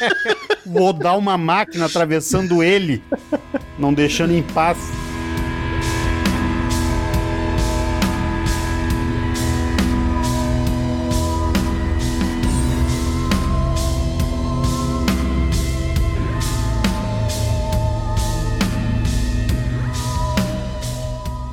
[0.66, 3.02] Vou dar uma máquina atravessando ele,
[3.78, 4.76] não deixando em paz.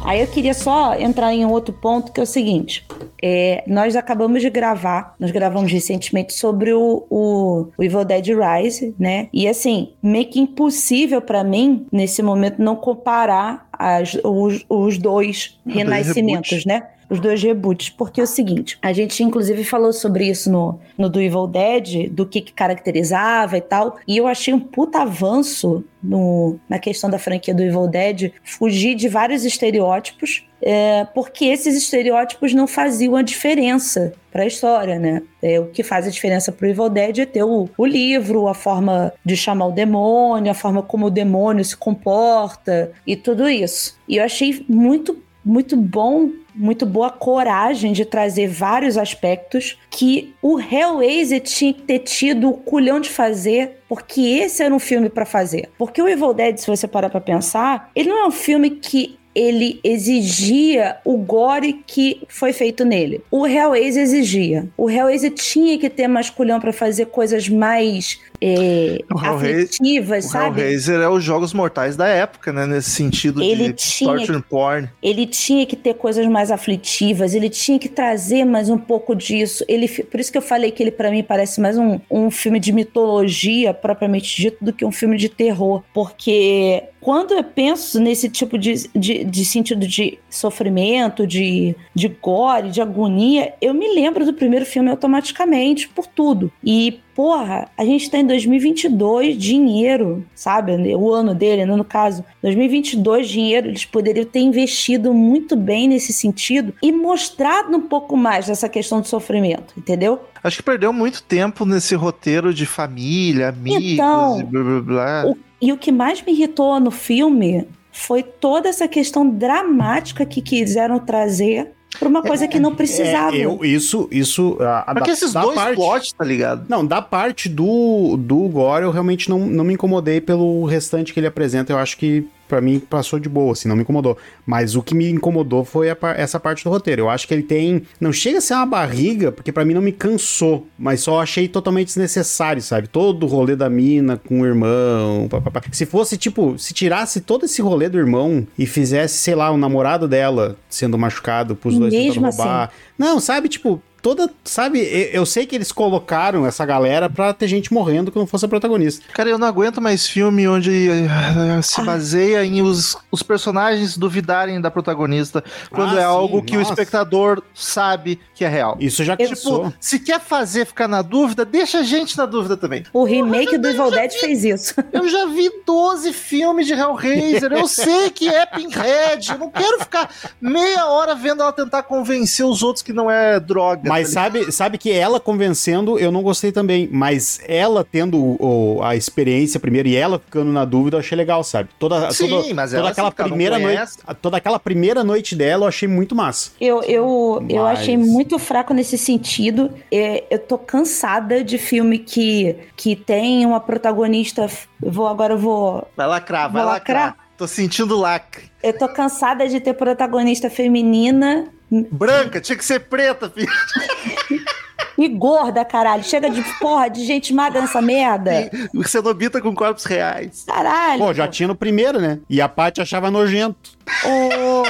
[0.03, 2.85] Aí eu queria só entrar em outro ponto que é o seguinte:
[3.25, 8.93] é, nós acabamos de gravar, nós gravamos recentemente sobre o, o, o Evil Dead Rise,
[8.99, 9.29] né?
[9.31, 15.57] E assim, meio que impossível pra mim, nesse momento, não comparar as, os, os dois
[15.65, 16.83] renascimentos, né?
[17.13, 17.91] Os dois reboots.
[17.91, 22.09] Porque é o seguinte, a gente inclusive falou sobre isso no, no do Evil Dead,
[22.09, 23.97] do que, que caracterizava e tal.
[24.07, 28.95] E eu achei um puta avanço no, na questão da franquia do Evil Dead, fugir
[28.95, 35.21] de vários estereótipos, é, porque esses estereótipos não faziam a diferença para a história, né?
[35.41, 38.53] É, o que faz a diferença pro Evil Dead é ter o, o livro, a
[38.53, 43.97] forma de chamar o demônio, a forma como o demônio se comporta e tudo isso.
[44.07, 50.59] E eu achei muito, muito bom muito boa coragem de trazer vários aspectos que o
[50.59, 55.25] Hellraiser tinha que ter tido o culhão de fazer, porque esse era um filme pra
[55.25, 55.69] fazer.
[55.77, 59.17] Porque o Evil Dead, se você parar pra pensar, ele não é um filme que
[59.35, 63.21] ele exigia o gore que foi feito nele.
[63.31, 64.67] O Hellraiser exigia.
[64.77, 70.29] O Hellraiser tinha que ter mais culhão pra fazer coisas mais é, O afetivas, O
[70.29, 70.61] sabe?
[70.61, 72.65] Hellraiser é os jogos mortais da época, né?
[72.65, 74.89] Nesse sentido Ele de tinha torture porn.
[75.01, 79.63] ele tinha que ter coisas mais aflitivas, ele tinha que trazer mais um pouco disso.
[79.67, 82.59] Ele, por isso que eu falei que ele para mim parece mais um, um filme
[82.59, 88.29] de mitologia propriamente dito do que um filme de terror, porque quando eu penso nesse
[88.29, 94.25] tipo de, de, de sentido de sofrimento, de, de gore, de agonia, eu me lembro
[94.25, 96.51] do primeiro filme automaticamente, por tudo.
[96.63, 100.71] E porra, a gente tá em 2022, dinheiro, sabe?
[100.95, 106.11] O ano dele, né, no caso, 2022, dinheiro, eles poderiam ter investido muito bem nesse
[106.11, 110.21] sentido e mostrado um pouco mais dessa questão de sofrimento, entendeu?
[110.43, 115.25] Acho que perdeu muito tempo nesse roteiro de família, amigos Então, e blá blá blá.
[115.27, 120.41] O- e o que mais me irritou no filme foi toda essa questão dramática que
[120.41, 123.35] quiseram trazer pra uma coisa que não precisava.
[123.37, 124.57] É, eu, isso, isso.
[124.59, 126.65] A, a Porque da- esses da dois parte, plots, tá ligado?
[126.67, 131.19] Não, da parte do, do Gore, eu realmente não, não me incomodei pelo restante que
[131.19, 131.71] ele apresenta.
[131.71, 134.17] Eu acho que, pra mim, passou de boa, assim, não me incomodou.
[134.45, 137.03] Mas o que me incomodou foi a essa parte do roteiro.
[137.03, 137.83] Eu acho que ele tem.
[137.99, 141.47] Não chega a ser uma barriga, porque pra mim não me cansou, mas só achei
[141.47, 142.87] totalmente desnecessário, sabe?
[142.87, 145.27] Todo o rolê da mina com o irmão.
[145.29, 145.61] papapá.
[145.71, 149.57] Se fosse, tipo, se tirasse todo esse rolê do irmão e fizesse, sei lá, o
[149.57, 152.71] namorado dela sendo machucado pros dois tentando roubar.
[152.97, 154.29] Não, sabe, tipo, toda.
[154.43, 154.79] Sabe,
[155.11, 158.47] eu sei que eles colocaram essa galera pra ter gente morrendo que não fosse a
[158.47, 159.03] protagonista.
[159.13, 161.83] Cara, eu não aguento mais filme onde eh, se Ah.
[161.85, 166.59] baseia em os, os personagens duvidarem da protagonista quando Ah, é sim, algo que o
[166.59, 166.71] nossa.
[166.73, 168.75] espectador sabe que é real.
[168.79, 169.65] Isso já cansou.
[169.65, 172.83] Tipo, se quer fazer ficar na dúvida, deixa a gente na dúvida também.
[172.91, 174.75] O remake do Evil Dead fez isso.
[174.91, 179.79] Eu já vi 12 filmes de Hellraiser, eu sei que é Pinhead, eu não quero
[179.79, 180.09] ficar
[180.41, 183.92] meia hora vendo ela tentar convencer os outros que não é droga.
[183.93, 186.89] Mas sabe, sabe que ela convencendo, eu não gostei também.
[186.91, 191.43] Mas ela tendo o- a experiência primeiro e ela ficando na dúvida, eu achei legal,
[191.43, 191.69] sabe?
[191.77, 195.35] Toda, Sim, toda, mas toda ela, aquela assim, um primeira noite, toda aquela primeira noite
[195.35, 196.51] dela, eu achei muito massa.
[196.59, 199.69] Eu, eu, eu Mas- achei muito fraco nesse sentido.
[199.91, 204.47] É, eu tô cansada de filme que, que tem uma protagonista.
[204.81, 205.87] eu Vou, agora eu vou.
[205.95, 207.05] Vai lacrar, vai Vou lacrar.
[207.07, 207.23] lacrar?
[207.37, 208.43] Tô sentindo lacre.
[208.61, 211.47] Eu tô cansada de ter protagonista feminina.
[211.71, 213.47] Branca, tinha que ser preta, filho.
[214.95, 216.03] E gorda, caralho.
[216.03, 218.49] Chega de porra de gente magra nessa merda.
[218.75, 220.43] O cenobita com corpos reais.
[220.45, 220.99] Caralho.
[220.99, 222.19] Pô, já tinha no primeiro, né?
[222.29, 223.71] E a Paty achava nojento.
[224.05, 224.63] O,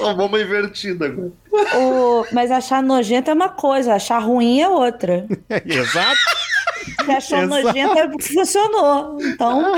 [0.00, 1.32] Ó, vamos invertida agora.
[1.76, 5.26] o, mas achar nojento é uma coisa, achar ruim é outra.
[5.64, 6.18] Exato.
[7.04, 7.48] Se achou Exato.
[7.48, 9.18] nojento é porque funcionou.
[9.20, 9.74] Então.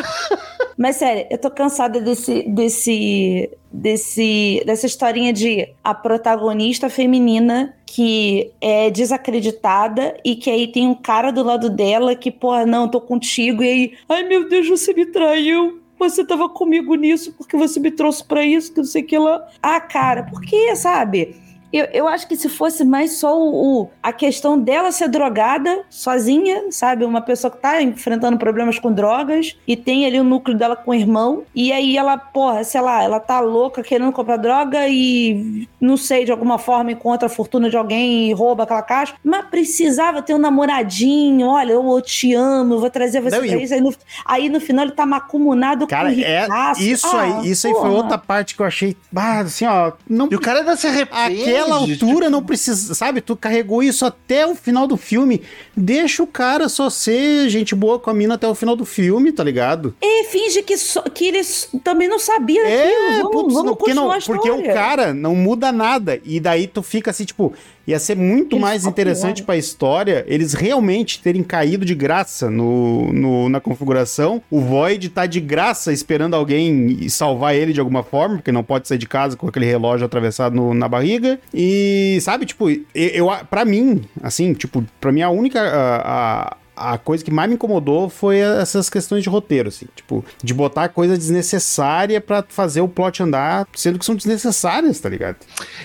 [0.76, 8.52] Mas sério, eu tô cansada desse, desse, desse, dessa historinha de a protagonista feminina que
[8.60, 13.00] é desacreditada e que aí tem um cara do lado dela que, porra, não, tô
[13.00, 15.80] contigo, e aí, ai meu Deus, você me traiu.
[15.98, 19.16] Você tava comigo nisso porque você me trouxe pra isso, que não sei o que
[19.16, 19.46] lá.
[19.62, 21.34] Ah, cara, por que, sabe?
[21.72, 25.80] Eu, eu acho que se fosse mais só o, o- a questão dela ser drogada
[25.90, 27.04] sozinha, sabe?
[27.04, 30.90] Uma pessoa que tá enfrentando problemas com drogas e tem ali o núcleo dela com
[30.90, 31.42] o irmão.
[31.54, 36.24] E aí ela, porra, sei lá, ela tá louca querendo comprar droga e não sei,
[36.24, 39.14] de alguma forma encontra a fortuna de alguém e rouba aquela caixa.
[39.24, 41.46] Mas precisava ter um namoradinho.
[41.48, 43.74] Olha, eu, eu te amo, eu vou trazer você Não, pra e o- isso.
[43.74, 46.80] Aí no, aí no final ele tá macumunado Cara, com é, ricaço.
[46.82, 50.28] isso Ah, aí, isso aí foi outra parte que eu achei, ah, assim, ó, não
[50.30, 51.42] E o cara ainda se arrepende.
[51.42, 53.20] Aquela altura tipo, não precisa, sabe?
[53.20, 55.42] Tu carregou isso até o final do filme.
[55.76, 59.30] Deixa o cara só ser gente boa com a mina até o final do filme,
[59.32, 59.94] tá ligado?
[60.02, 62.80] E finge que, só- que ele s- também não sabia daquilo.
[62.80, 66.18] É, vamos, putz, vamos não, porque, não, a porque o cara não muda nada.
[66.24, 67.52] E daí tu fica assim, tipo,
[67.86, 69.46] ia ser muito Ele mais interessante piora.
[69.46, 74.42] pra história eles realmente terem caído de graça no, no- na configuração.
[74.50, 78.88] O Void tá de graça esperando alguém salvar ele de alguma forma, porque não pode
[78.88, 81.38] sair de casa com aquele relógio atravessado no- na barriga.
[81.52, 85.65] E, sabe, tipo, eu, eu para mim, assim, tipo, pra mim a única.
[85.66, 90.22] A- a- a coisa que mais me incomodou foi essas questões de roteiro, assim, tipo,
[90.44, 95.36] de botar coisa desnecessária pra fazer o plot andar, sendo que são desnecessárias, tá ligado?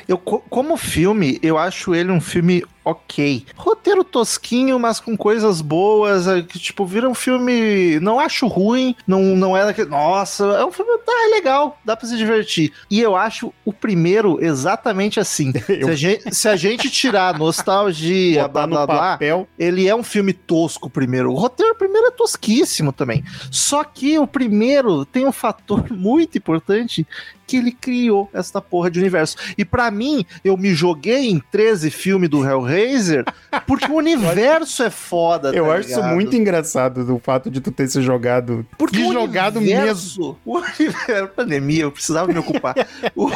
[0.05, 3.45] Eu, co- como filme, eu acho ele um filme ok.
[3.55, 6.27] Roteiro tosquinho, mas com coisas boas.
[6.27, 7.99] é, Que, tipo, vira um filme.
[7.99, 8.95] Não acho ruim.
[9.07, 9.89] Não, não é daquele.
[9.89, 10.91] Nossa, é um filme.
[11.05, 11.79] Tá, é legal.
[11.85, 12.71] Dá pra se divertir.
[12.89, 15.51] E eu acho o primeiro exatamente assim.
[15.69, 18.97] Eu- Se, a gente, se a gente tirar nostalgia, blá blá blá.
[19.13, 19.47] papel.
[19.57, 21.31] Ele é um filme tosco primeiro.
[21.31, 23.23] O roteiro primeiro é tosquíssimo também.
[23.49, 27.05] Só que o primeiro tem um fator muito importante
[27.51, 29.35] que ele criou esta porra de universo.
[29.57, 33.25] E pra mim, eu me joguei em 13 filmes do Hellraiser
[33.67, 36.13] porque o universo é foda, Eu tá acho isso ligado?
[36.13, 38.65] muito engraçado, do fato de tu ter se jogado.
[38.77, 39.75] Porque que o jogado mesmo.
[39.79, 42.73] universo, O universo, pandemia, eu precisava me ocupar.
[43.13, 43.29] o,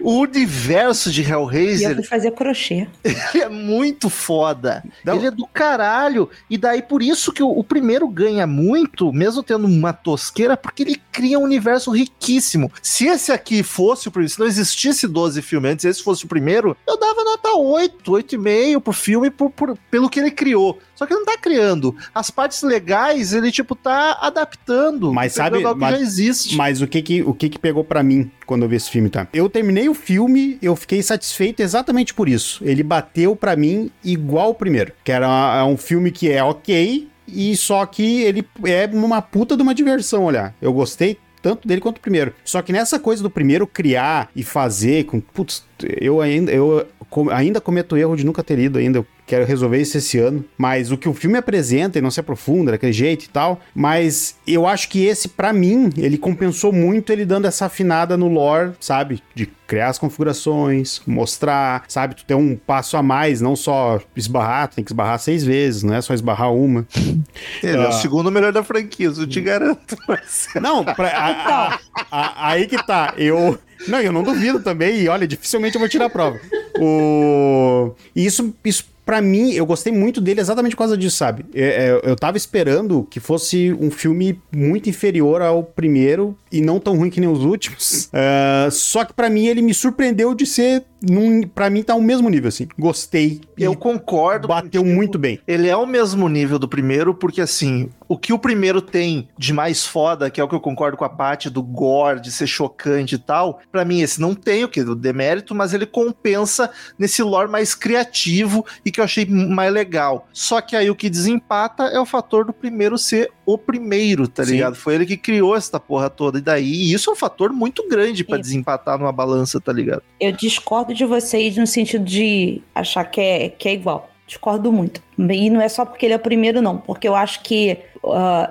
[0.00, 2.86] o universo de E eu Hellraiser fui fazer crochê.
[3.04, 4.84] ele é muito foda.
[5.04, 5.16] Não.
[5.16, 6.30] Ele é do caralho.
[6.48, 10.84] E daí por isso que o, o primeiro ganha muito, mesmo tendo uma tosqueira, porque
[10.84, 12.70] ele cria um universo riquíssimo.
[12.82, 16.28] Se esse aqui fosse o primeiro, se não existisse 12 filmes antes, esse fosse o
[16.28, 20.78] primeiro, eu dava nota 8, 8,5 pro filme por, por- pelo que ele criou.
[20.94, 21.94] Só que ele não tá criando.
[22.14, 25.12] As partes legais, ele, tipo, tá adaptando.
[25.12, 26.56] Mas sabe- algo que mas- já existe.
[26.56, 29.10] Mas o que que, o que que pegou pra mim quando eu vi esse filme,
[29.10, 29.26] tá?
[29.32, 32.62] Eu terminei o filme, eu fiquei satisfeito exatamente por isso.
[32.64, 34.92] Ele bateu pra mim igual o primeiro.
[35.04, 35.26] Que era
[35.58, 39.74] é um filme que é ok, e só que ele é uma puta de uma
[39.74, 40.54] diversão, olhar.
[40.62, 42.32] Eu gostei tanto dele quanto o primeiro.
[42.44, 45.20] Só que nessa coisa do primeiro criar e fazer com.
[45.20, 45.64] Putz,
[46.00, 46.84] eu ainda, eu
[47.30, 48.98] ainda cometo erro de nunca ter ido ainda.
[48.98, 50.44] Eu quero resolver isso esse ano.
[50.56, 53.60] Mas o que o filme apresenta, ele não se aprofunda daquele jeito e tal.
[53.74, 58.28] Mas eu acho que esse, pra mim, ele compensou muito ele dando essa afinada no
[58.28, 59.22] lore, sabe?
[59.34, 62.14] De criar as configurações, mostrar, sabe?
[62.14, 65.82] Tu ter um passo a mais, não só esbarrar, tu tem que esbarrar seis vezes,
[65.82, 66.86] não é só esbarrar uma.
[67.62, 67.92] Ele é o Ah.
[67.92, 70.62] segundo melhor da franquia, eu te garanto, Marcelo.
[70.64, 71.78] Não, pra- a- a-
[72.12, 73.12] a- aí que tá.
[73.16, 73.58] Eu.
[73.88, 75.00] Não, eu não duvido também.
[75.02, 76.38] E olha, dificilmente eu vou tirar a prova.
[76.78, 77.92] O...
[78.14, 81.46] E isso, isso, pra mim, eu gostei muito dele exatamente por causa disso, sabe?
[81.54, 86.80] É, é, eu tava esperando que fosse um filme muito inferior ao primeiro e não
[86.80, 88.10] tão ruim que nem os últimos.
[88.18, 90.82] Ah, só que pra mim ele me surpreendeu de ser.
[91.02, 92.68] Num, pra mim tá o mesmo nível, assim.
[92.78, 93.40] Gostei.
[93.56, 94.48] Eu concordo.
[94.48, 94.96] bateu contigo.
[94.96, 95.40] muito bem.
[95.46, 99.52] Ele é o mesmo nível do primeiro, porque assim, o que o primeiro tem de
[99.52, 102.46] mais foda, que é o que eu concordo com a parte do gore, de ser
[102.46, 106.70] chocante e tal, pra mim esse não tem o que do demérito, mas ele compensa
[106.98, 110.28] nesse lore mais criativo e que eu achei mais legal.
[110.32, 114.44] Só que aí o que desempata é o fator do primeiro ser o primeiro, tá
[114.44, 114.52] Sim.
[114.52, 114.74] ligado?
[114.74, 116.38] Foi ele que criou essa porra toda.
[116.38, 118.42] E daí, isso é um fator muito grande pra Sim.
[118.42, 120.02] desempatar numa balança, tá ligado?
[120.20, 124.10] Eu discordo de vocês no sentido de achar que é, que é igual.
[124.26, 125.00] Discordo muito.
[125.16, 126.78] E não é só porque ele é o primeiro, não.
[126.78, 127.78] Porque eu acho que.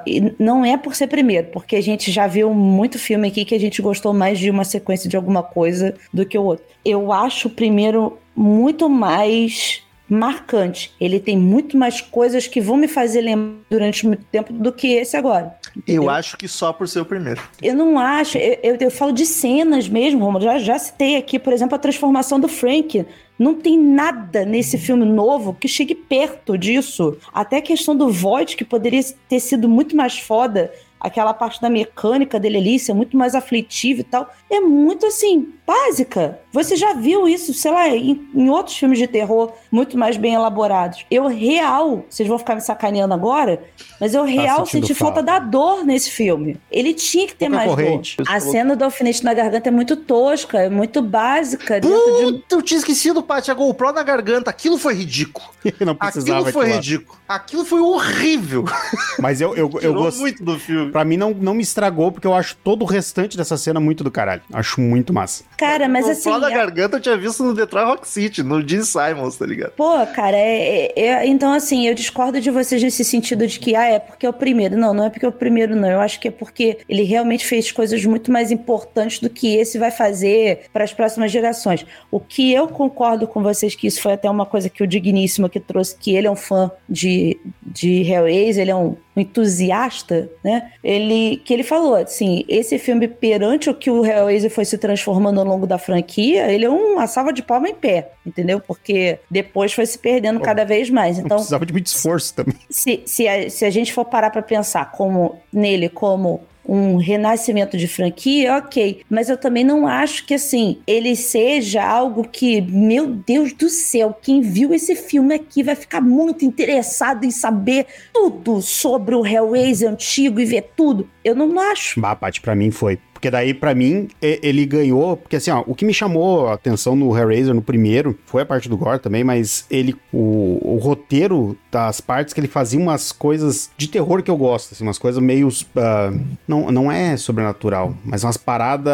[0.07, 3.53] e não é por ser primeiro, porque a gente já viu muito filme aqui que
[3.53, 6.63] a gente gostou mais de uma sequência de alguma coisa do que o outro.
[6.85, 10.93] Eu acho o primeiro muito mais marcante.
[10.99, 14.87] Ele tem muito mais coisas que vão me fazer lembrar durante muito tempo do que
[14.93, 15.55] esse agora.
[15.75, 16.03] entendeu?
[16.03, 17.41] Eu acho que só por ser o primeiro.
[17.61, 20.43] Eu não acho, eu, eu, eu falo de cenas mesmo, Romulo.
[20.43, 23.05] Já, já citei aqui, por exemplo, a transformação do Frank.
[23.37, 27.17] Não tem nada nesse filme novo que chegue perto disso.
[27.33, 31.69] Até a questão do Void, que poderia ter sido muito mais foda, aquela parte da
[31.69, 36.39] mecânica dele ali, ser muito mais aflitivo e tal, é muito assim, básica.
[36.51, 40.33] Você já viu isso, sei lá, em, em outros filmes de terror muito mais bem
[40.33, 41.05] elaborados.
[41.09, 43.61] Eu real, vocês vão ficar me sacaneando agora,
[43.99, 46.57] mas eu real sentindo senti falta da dor nesse filme.
[46.71, 48.17] Ele tinha que ter Pouca mais corrente.
[48.17, 48.25] dor.
[48.29, 51.79] A cena do alfinete na garganta é muito tosca, é muito básica.
[51.79, 54.49] dentro de Puta, eu tinha esquecido, Paty, a GoPro na garganta.
[54.49, 55.45] Aquilo foi ridículo.
[55.85, 57.19] não precisava Aquilo foi ridículo.
[57.27, 58.65] Aquilo foi horrível.
[59.19, 60.19] Mas eu, eu, eu gosto.
[60.19, 60.91] muito do filme.
[60.91, 64.03] Pra mim não, não me estragou, porque eu acho todo o restante dessa cena muito
[64.03, 64.41] do caralho.
[64.53, 65.43] Acho muito massa.
[65.57, 66.29] Cara, mas assim.
[66.29, 69.45] GoPro na é- garganta eu tinha visto no Detroit Rock City, no Gene Simons, tá
[69.45, 69.71] ligado?
[69.71, 73.75] Pô, cara, é, é- é- então assim, eu discordo de vocês nesse sentido de que,
[73.75, 74.77] ah, é porque é o primeiro.
[74.77, 75.89] Não, não é porque é o primeiro, não.
[75.89, 79.77] Eu acho que é porque ele realmente fez coisas muito mais importantes do que esse
[79.77, 81.85] vai fazer para as próximas gerações.
[82.11, 85.49] O que eu concordo com vocês, que isso foi até uma coisa que o Digníssimo
[85.49, 90.29] que trouxe, que ele é um fã de, de Hellraiser, ele é um um entusiasta,
[90.43, 90.71] né?
[90.83, 95.39] Ele que ele falou assim, esse filme perante o que o Hellraiser foi se transformando
[95.39, 98.59] ao longo da franquia, ele é uma salva de palma em pé, entendeu?
[98.59, 101.17] Porque depois foi se perdendo cada vez mais.
[101.17, 102.55] Então, precisava de muito esforço também.
[102.69, 107.77] se, se, a, se a gente for parar pra pensar como nele como um renascimento
[107.77, 109.01] de franquia, ok.
[109.09, 114.15] Mas eu também não acho que, assim, ele seja algo que, meu Deus do céu,
[114.21, 119.89] quem viu esse filme aqui vai ficar muito interessado em saber tudo sobre o Hellraiser
[119.89, 121.09] antigo e ver tudo.
[121.23, 121.99] Eu não acho.
[121.99, 122.99] Bah, Paty, pra mim foi.
[123.15, 125.15] Porque daí, pra mim, ele ganhou.
[125.15, 128.45] Porque assim, ó, o que me chamou a atenção no Hellraiser no primeiro foi a
[128.45, 129.95] parte do gore também, mas ele.
[130.11, 134.73] O, o roteiro das partes que ele fazia umas coisas de terror que eu gosto,
[134.73, 135.47] assim, umas coisas meio.
[135.77, 136.13] ah,
[136.45, 138.93] não, não é sobrenatural, mas umas paradas.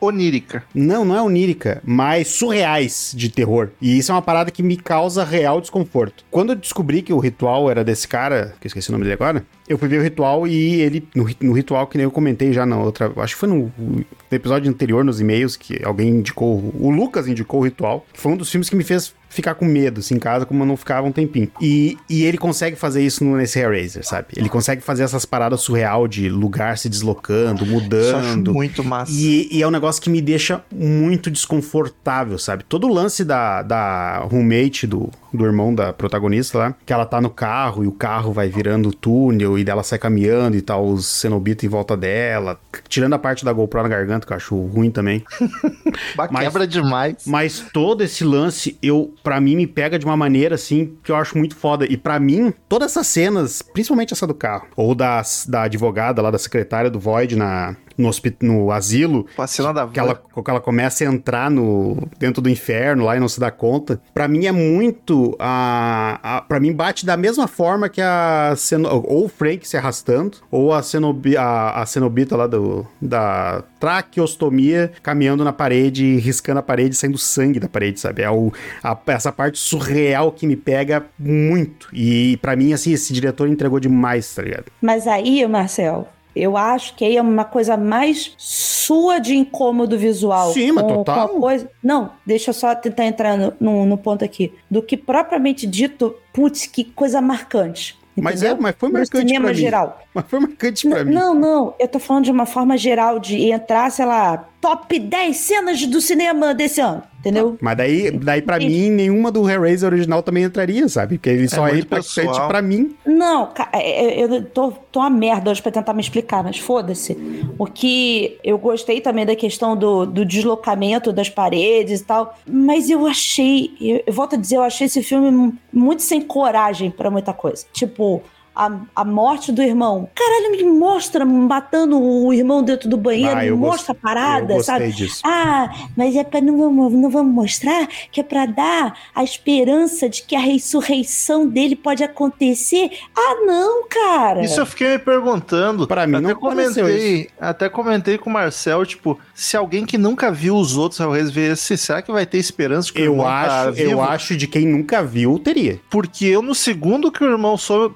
[0.00, 0.62] Onírica.
[0.74, 3.70] Não, não é onírica, mas surreais de terror.
[3.80, 6.24] E isso é uma parada que me causa real desconforto.
[6.30, 9.14] Quando eu descobri que o ritual era desse cara, que eu esqueci o nome dele
[9.14, 12.52] agora, eu fui ver o ritual e ele, no, no ritual que nem eu comentei
[12.52, 16.72] já na outra, acho que foi no, no episódio anterior, nos e-mails, que alguém indicou,
[16.78, 19.98] o Lucas indicou o ritual, foi um dos filmes que me fez ficar com medo,
[19.98, 21.50] assim, em casa, como eu não ficava um tempinho.
[21.60, 24.28] E, e ele consegue fazer isso no- nesse Hellraiser, sabe?
[24.36, 28.52] Ele consegue fazer essas paradas surreal de lugar se deslocando, mudando.
[28.54, 29.10] muito massa.
[29.12, 32.64] E, e é um negócio que me deixa muito desconfortável, sabe?
[32.64, 37.20] Todo o lance da, da roommate do, do irmão da protagonista lá, que ela tá
[37.20, 41.06] no carro e o carro vai virando túnel e dela sai caminhando e tá os
[41.06, 44.90] cenobitas em volta dela, tirando a parte da GoPro na garganta, que eu acho ruim
[44.90, 45.24] também.
[46.16, 47.16] Mas- Quebra demais.
[47.26, 51.16] Mas todo esse lance, eu, para mim, me pega de uma maneira assim que eu
[51.16, 51.84] acho muito foda.
[51.90, 56.30] E pra mim, todas essas cenas, principalmente essa do carro, ou das, da advogada lá,
[56.30, 60.14] da secretária do Void na, no, hospi- no asilo, Com a cena da que ela,
[60.14, 64.00] que ela começa a entrar no, dentro do inferno lá e não se dá conta.
[64.12, 68.88] Pra mim é muito a, a para mim bate da mesma forma que a ceno,
[68.88, 74.92] ou o Frank se arrastando ou a, cenobi, a, a cenobita lá do, da traqueostomia
[75.02, 78.22] caminhando na parede, riscando a parede, saindo sangue da parede, sabe?
[78.22, 81.88] É o, a- essa parte surreal que me pega muito.
[81.92, 84.66] E pra mim assim, esse diretor entregou demais, tá ligado?
[84.80, 90.52] Mas aí, Marcel, eu acho que aí é uma coisa mais sua de incômodo visual.
[90.52, 91.28] Sim, mas com- total.
[91.28, 91.70] com coisa...
[91.82, 94.52] Não, deixa eu só tentar entrar no, no, no ponto aqui.
[94.70, 97.96] Do que propriamente dito, putz, que coisa marcante.
[98.16, 99.54] Mas é, mas foi marcante pra mim.
[99.54, 100.00] geral.
[100.14, 101.14] Mas foi marcante pra N- mim.
[101.14, 105.36] Não, não, eu tô falando de uma forma geral de entrar, sei lá, top 10
[105.36, 107.58] cenas do cinema desse ano, entendeu?
[107.60, 108.72] Mas daí, daí pra Entendi.
[108.74, 111.18] mim, nenhuma do Hellraiser original também entraria, sabe?
[111.18, 112.96] Porque ele só é, impactante pra mim.
[113.04, 117.14] Não, é- é- eu tô, tô uma merda hoje pra tentar me explicar, mas foda-se.
[117.58, 122.88] O que eu gostei também da questão do, do deslocamento das paredes e tal, mas
[122.88, 126.90] eu achei, eu, eu volto a dizer, eu achei esse filme mu- muito sem coragem
[126.90, 127.66] pra muita coisa.
[127.70, 128.22] Tipo,
[128.54, 130.08] a, a morte do irmão.
[130.14, 134.00] Caralho, me mostra matando o irmão dentro do banheiro, Ah, me eu mostra a eu
[134.00, 134.92] parada, sabe?
[134.92, 135.20] disso.
[135.24, 140.08] Ah, mas é para não vamos, não vamos mostrar que é para dar a esperança
[140.08, 142.90] de que a ressurreição dele pode acontecer.
[143.16, 144.42] Ah, não, cara.
[144.44, 145.86] Isso eu fiquei me perguntando.
[145.86, 150.30] Pra mim até não comentei, até comentei com o Marcel, tipo, se alguém que nunca
[150.30, 153.12] viu os outros Hellraiser ver esse, será que vai ter esperança de que o Eu
[153.12, 154.00] irmão tá acho, eu vivo?
[154.02, 155.80] acho de quem nunca viu, teria.
[155.90, 157.94] Porque eu no segundo que o irmão soube,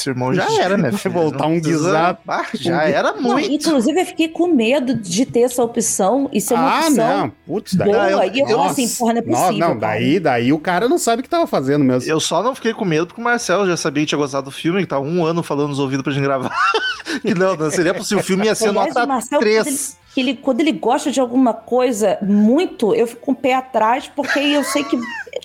[0.00, 0.90] esse irmão já era, né?
[0.92, 2.18] Vai voltar um guisado.
[2.26, 3.50] Ah, já era Não, muito.
[3.50, 7.32] inclusive, eu fiquei com medo de ter essa opção e ser uma Ah, opção não.
[7.46, 7.90] Putz, daí.
[7.90, 8.10] boa.
[8.26, 8.72] eu- e eu nossa.
[8.82, 9.52] assim, porra, não é possível.
[9.68, 9.78] não, cara.
[9.94, 12.10] daí, daí o cara não sabe o que tava fazendo mesmo.
[12.10, 14.50] Eu só não fiquei com medo porque o Marcelo já sabia que tinha gostado do
[14.50, 16.50] filme, que tá um ano falando nos ouvidos pra gente gravar.
[17.22, 18.22] que não, não seria possível.
[18.22, 19.96] O filme ia ser Aliás, nota Marcelo, 3.
[20.12, 24.10] Que ele, quando ele gosta de alguma coisa muito, eu fico com o pé atrás,
[24.14, 24.98] porque eu sei que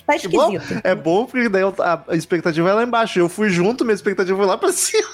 [0.04, 0.52] tá Que bom.
[0.52, 0.80] esquisito.
[0.84, 1.62] É bom porque daí
[2.08, 3.18] a expectativa vai lá embaixo.
[3.18, 5.08] Eu fui junto, minha expectativa foi lá pra cima.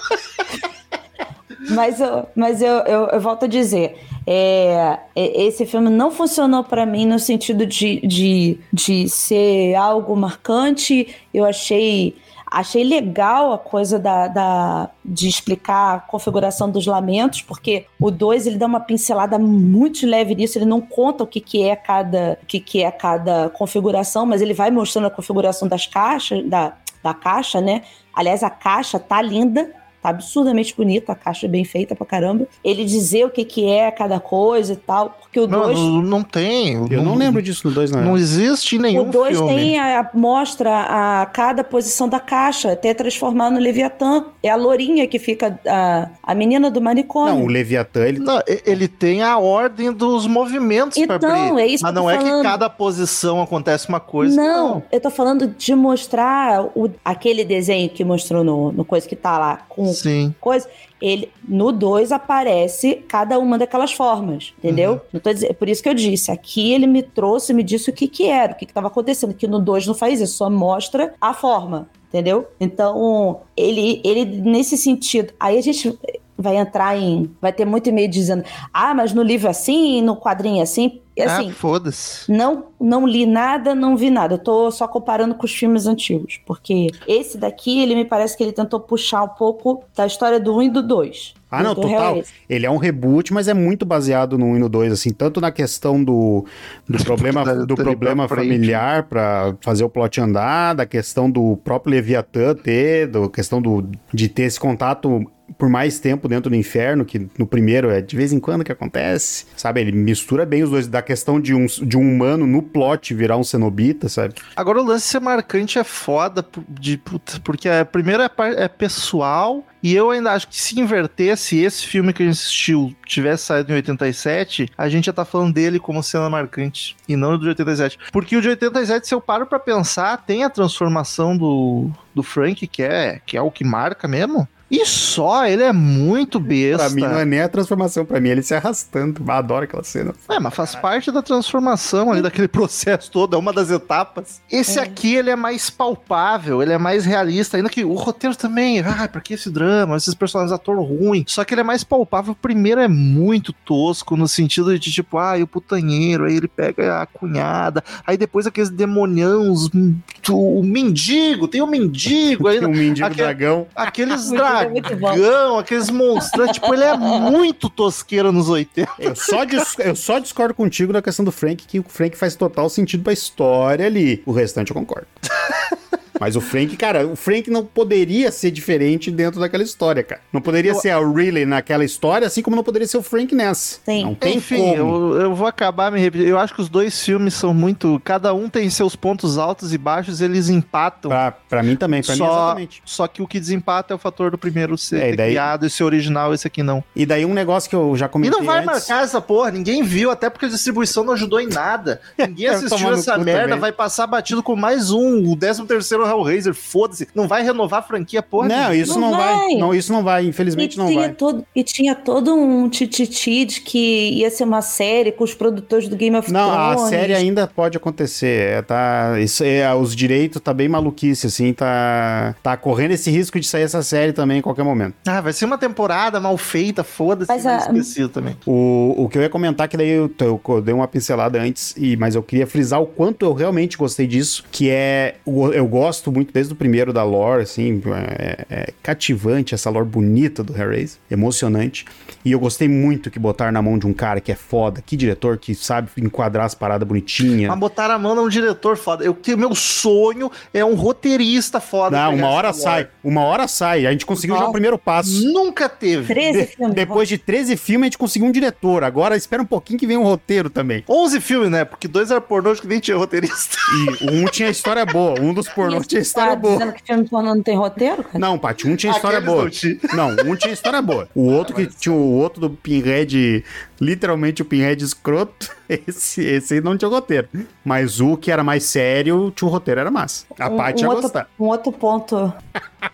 [1.70, 3.96] Mas, eu, mas eu, eu, eu volto a dizer,
[4.26, 10.16] é, é, esse filme não funcionou pra mim no sentido de, de, de ser algo
[10.16, 11.14] marcante.
[11.32, 12.16] Eu achei,
[12.52, 18.46] achei legal a coisa da, da, de explicar a configuração dos lamentos, porque o 2
[18.46, 22.38] ele dá uma pincelada muito leve nisso, ele não conta o que, que é cada
[22.42, 26.74] o que, que é cada configuração, mas ele vai mostrando a configuração das caixas, da,
[27.02, 27.82] da caixa, né?
[28.14, 29.72] Aliás, a caixa tá linda,
[30.02, 32.48] Tá absurdamente bonita, a caixa é bem feita pra caramba.
[32.64, 36.02] Ele dizer o que, que é cada coisa e tal, porque o Não, 2 não,
[36.02, 36.74] não tem.
[36.90, 38.02] Eu não lembro disso no 2, não.
[38.02, 39.54] Não existe em o nenhum 2 filme.
[39.54, 44.26] tem a, mostra a cada posição da caixa, até transformar no Leviatã.
[44.42, 47.32] É a lourinha que fica a, a menina do manicômio.
[47.34, 48.18] Não, o Leviatã, ele.
[48.18, 51.62] Não, ele tem a ordem dos movimentos pra Então, abrir.
[51.62, 52.42] é isso Mas que não tô é que falando.
[52.42, 54.36] cada posição acontece uma coisa.
[54.36, 59.16] Não, eu tô falando de mostrar o, aquele desenho que mostrou no, no coisa que
[59.16, 60.34] tá lá com Sim.
[60.38, 60.68] coisa.
[61.02, 64.92] Ele no 2 aparece cada uma daquelas formas, entendeu?
[64.92, 65.00] Uhum.
[65.14, 67.92] Não tô dizendo, por isso que eu disse, aqui ele me trouxe, me disse o
[67.92, 70.48] que que era, o que que tava acontecendo, que no 2 não faz isso, só
[70.48, 72.46] mostra a forma, entendeu?
[72.60, 75.98] Então, ele ele nesse sentido, aí a gente
[76.38, 80.16] vai entrar em, vai ter muito e-mail dizendo: "Ah, mas no livro é assim, no
[80.16, 81.01] quadrinho é assim".
[81.16, 82.30] E assim, ah, foda-se.
[82.32, 84.34] não, não li nada, não vi nada.
[84.34, 86.40] Eu tô só comparando com os filmes antigos.
[86.46, 90.56] Porque esse daqui, ele me parece que ele tentou puxar um pouco da história do
[90.56, 91.34] 1 e do 2.
[91.50, 91.90] Ah, não, total.
[91.90, 92.34] Hellraiser.
[92.48, 95.38] Ele é um reboot, mas é muito baseado no 1 e no 2, assim, tanto
[95.38, 96.46] na questão do,
[96.88, 102.54] do problema, do problema familiar pra fazer o plot andar, da questão do próprio Leviatã
[102.54, 107.28] ter, da questão do, de ter esse contato por mais tempo dentro do inferno, que
[107.38, 109.80] no primeiro é de vez em quando que acontece, sabe?
[109.80, 113.36] Ele mistura bem os dois, da questão de um, de um humano no plot virar
[113.36, 114.34] um cenobita, sabe?
[114.56, 117.00] Agora o lance ser marcante é foda, de,
[117.44, 121.84] porque a primeira é, par- é pessoal, e eu ainda acho que se invertesse esse
[121.86, 125.78] filme que a gente assistiu tivesse saído em 87, a gente já tá falando dele
[125.80, 127.98] como cena marcante, e não do de 87.
[128.12, 132.66] Porque o de 87, se eu paro pra pensar, tem a transformação do, do Frank,
[132.66, 134.48] que é, que é o que marca mesmo.
[134.72, 136.86] E só, ele é muito besta.
[136.86, 139.22] Pra mim não é nem a transformação, pra mim ele se arrastando.
[139.22, 140.14] Eu adoro aquela cena.
[140.30, 144.40] É, mas faz parte da transformação ali, daquele processo todo, é uma das etapas.
[144.50, 144.82] Esse É.
[144.82, 149.06] aqui, ele é mais palpável, ele é mais realista, ainda que o roteiro também, ah,
[149.12, 151.22] pra que esse drama, esses personagens, ator ruim.
[151.28, 155.18] Só que ele é mais palpável, o primeiro é muito tosco, no sentido de tipo,
[155.18, 159.96] ah, e o putanheiro, aí ele pega a cunhada, aí depois aqueles demoniãos, hum,
[160.30, 163.66] o mendigo, tem o mendigo, aí Tem um mendigo aquele- dragão.
[163.76, 164.61] aqueles bom.
[164.64, 168.90] Dragão, aqueles monstros, tipo, ele é muito tosqueiro nos 80.
[168.98, 172.34] Eu só, dis- eu só discordo contigo na questão do Frank, que o Frank faz
[172.34, 174.22] total sentido pra história ali.
[174.26, 175.06] O restante eu concordo.
[176.22, 180.20] Mas o Frank, cara, o Frank não poderia ser diferente dentro daquela história, cara.
[180.32, 183.34] Não poderia Eu- ser a Riley naquela história, assim como não poderia ser o Frank
[183.34, 183.80] nessa.
[183.84, 184.04] Sim.
[184.04, 185.14] Não tem Enfim, como.
[185.14, 186.28] eu, eu vou acabar me repetindo.
[186.28, 188.00] Eu acho que os dois filmes são muito.
[188.04, 191.08] Cada um tem seus pontos altos e baixos, eles empatam.
[191.10, 192.82] Pra, pra mim também, pra mim Só, exatamente.
[192.84, 195.66] só que o que desempata é o fator do primeiro ser É, e daí- criado,
[195.66, 196.84] esse original, esse aqui não.
[196.94, 198.66] E daí um negócio que eu já E comentei não vai antes...
[198.66, 202.00] marcar essa porra, ninguém viu, até porque a distribuição não ajudou em nada.
[202.16, 203.58] Ninguém assistiu essa merda, também.
[203.58, 207.08] vai passar batido com mais um, o 13 terceiro Hellraiser, foda-se.
[207.14, 208.48] Não vai renovar a franquia, porra.
[208.48, 209.34] Não, isso não, Não vai.
[209.36, 209.54] vai.
[209.56, 211.12] Não, isso não vai, E infelizmente não tinha, vai.
[211.12, 215.88] todo, e tinha todo um tititi de que ia ser uma série com os produtores
[215.88, 216.90] do Game of Não, a Thrones.
[216.90, 218.48] série ainda pode acontecer.
[218.58, 223.38] É, tá, isso é, os direitos tá bem maluquice, assim, tá, tá correndo esse risco
[223.38, 224.94] de sair essa série também em qualquer momento.
[225.06, 228.36] Ah, vai ser uma temporada mal feita, foda-se, a- esquecido também.
[228.46, 231.96] O, o que eu ia comentar, que daí eu, eu dei uma pincelada antes, e,
[231.96, 236.32] mas eu queria frisar o quanto eu realmente gostei disso, que é, eu gosto muito
[236.32, 237.82] desde o primeiro da lore, assim,
[238.18, 241.84] é, é cativante essa lore bonita do Hellraiser, emocionante,
[242.24, 244.96] e eu gostei muito que botaram na mão de um cara que é foda, que
[244.96, 247.50] diretor, que sabe enquadrar as paradas bonitinhas.
[247.50, 249.04] Mas botaram a mão num diretor foda.
[249.04, 251.96] Eu que meu sonho é um roteirista foda.
[251.96, 255.24] Não, uma hora sai, uma hora sai, a gente conseguiu já o primeiro passo.
[255.32, 256.06] Nunca teve.
[256.12, 256.74] 13 De- filmes.
[256.74, 258.84] depois de 13 filmes, a gente conseguiu um diretor.
[258.84, 260.84] Agora espera um pouquinho que vem um roteiro também.
[260.88, 261.64] 11 filmes, né?
[261.64, 263.56] Porque dois eram pornôs que nem tinha roteirista.
[264.00, 266.52] E um tinha história boa, um dos pornôs Tinha tinha história Tá boa.
[266.58, 268.18] dizendo que filme pornô não tem roteiro, cara?
[268.18, 269.44] Não, Paty, um tinha história Aqueles boa.
[269.44, 269.78] não tinha.
[269.94, 271.08] Não, um tinha história boa.
[271.14, 273.44] O outro que tinha o outro do Pinhead,
[273.80, 277.28] literalmente o Pinhead escroto, esse, esse aí não tinha roteiro.
[277.64, 280.24] Mas o que era mais sério, tinha o roteiro, era massa.
[280.38, 281.28] A Um- Paty um ia outro, gostar.
[281.38, 282.32] um outro ponto.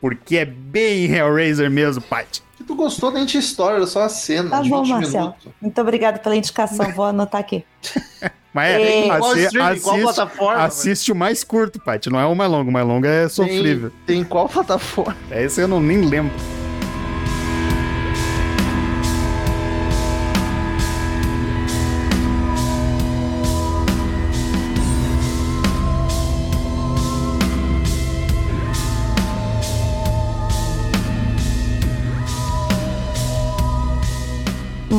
[0.00, 2.42] Porque é bem Hellraiser mesmo, Paty.
[2.70, 4.48] Tu gostou nem tinha história, era só a cena.
[4.48, 5.24] Tá de bom, 20 Marcelo.
[5.24, 5.48] minutos.
[5.60, 7.64] Muito obrigada pela indicação, vou anotar aqui.
[8.54, 9.06] Mas é, É.
[9.18, 10.62] Qual assi- streaming, qual assiste, plataforma?
[10.64, 12.10] assiste o mais curto, Paty.
[12.10, 12.70] Não é o mais longo.
[12.70, 13.90] O mais longo é Tem- sofrível.
[14.06, 15.16] Tem qual plataforma?
[15.32, 16.32] Esse eu não nem lembro.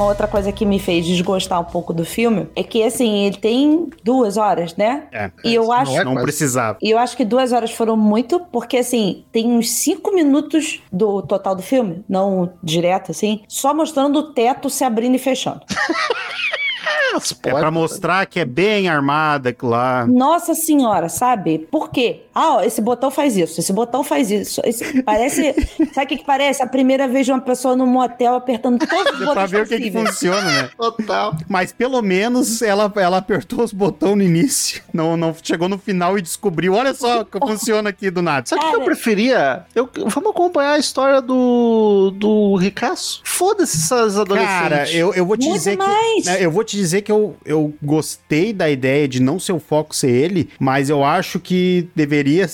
[0.02, 3.38] Uma outra coisa que me fez desgostar um pouco do filme é que, assim, ele
[3.38, 5.04] tem duas horas, né?
[5.12, 5.30] É.
[5.46, 5.96] E eu acho.
[5.96, 6.80] é Não precisava.
[6.82, 11.22] E eu acho que duas horas foram muito, porque assim, tem uns cinco minutos do
[11.22, 15.62] total do filme, não direto assim, só mostrando o teto se abrindo e fechando.
[17.14, 17.60] As É portas.
[17.60, 20.06] pra mostrar que é bem armada aquilo lá.
[20.08, 21.68] Nossa senhora, sabe?
[21.72, 22.22] Por quê?
[22.34, 24.62] Ah, ó, esse botão faz isso, esse botão faz isso.
[24.64, 25.54] Esse- parece.
[25.94, 26.64] sabe o que, que parece?
[26.64, 29.68] A primeira vez de uma pessoa num motel apertando todos os pra botões ver o
[29.68, 30.10] que, que possíveis.
[30.10, 30.70] funciona, né?
[30.78, 31.36] Total.
[31.50, 34.82] Mas pelo menos ela, ela apertou os botões no início.
[34.94, 36.74] Não, não chegou no final e descobriu.
[36.74, 38.46] Olha só que funciona aqui do nada.
[38.46, 39.66] Sabe o que eu preferia?
[39.74, 43.22] Eu, vamos acompanhar a história do, do Ricaço.
[43.24, 44.54] Foda-se essas adolescentes.
[44.54, 46.24] Cara, eu, eu vou te Muito dizer mais.
[46.24, 46.30] que.
[46.30, 49.60] né, Eu vou te dizer que eu, eu gostei da ideia de não ser o
[49.60, 52.48] foco ser ele, mas eu acho que deveria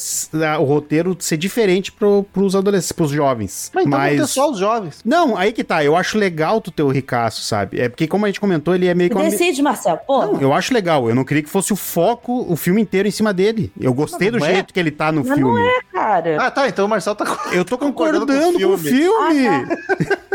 [0.60, 3.72] o roteiro ser diferente pro, pros adolescentes, pros jovens.
[3.74, 5.00] Mas então vamos ter só os jovens.
[5.06, 5.84] Não, aí que tá.
[5.84, 7.80] Eu acho legal tu ter o Ricaço, sabe?
[7.80, 9.24] É porque, como a gente comentou, ele é meio que uma.
[9.30, 10.00] Decide, Marcelo.
[10.06, 11.08] Pô, Não, eu acho legal.
[11.10, 13.72] Eu não queria que fosse o foco, o filme inteiro em cima dele.
[13.80, 14.54] Eu gostei Não, do não é.
[14.56, 15.60] jeito que ele tá no Mas filme.
[15.62, 16.38] é, cara.
[16.42, 16.68] Ah, tá.
[16.68, 19.38] Então o Marcelo tá com- Eu tô concordando concordando com o filme.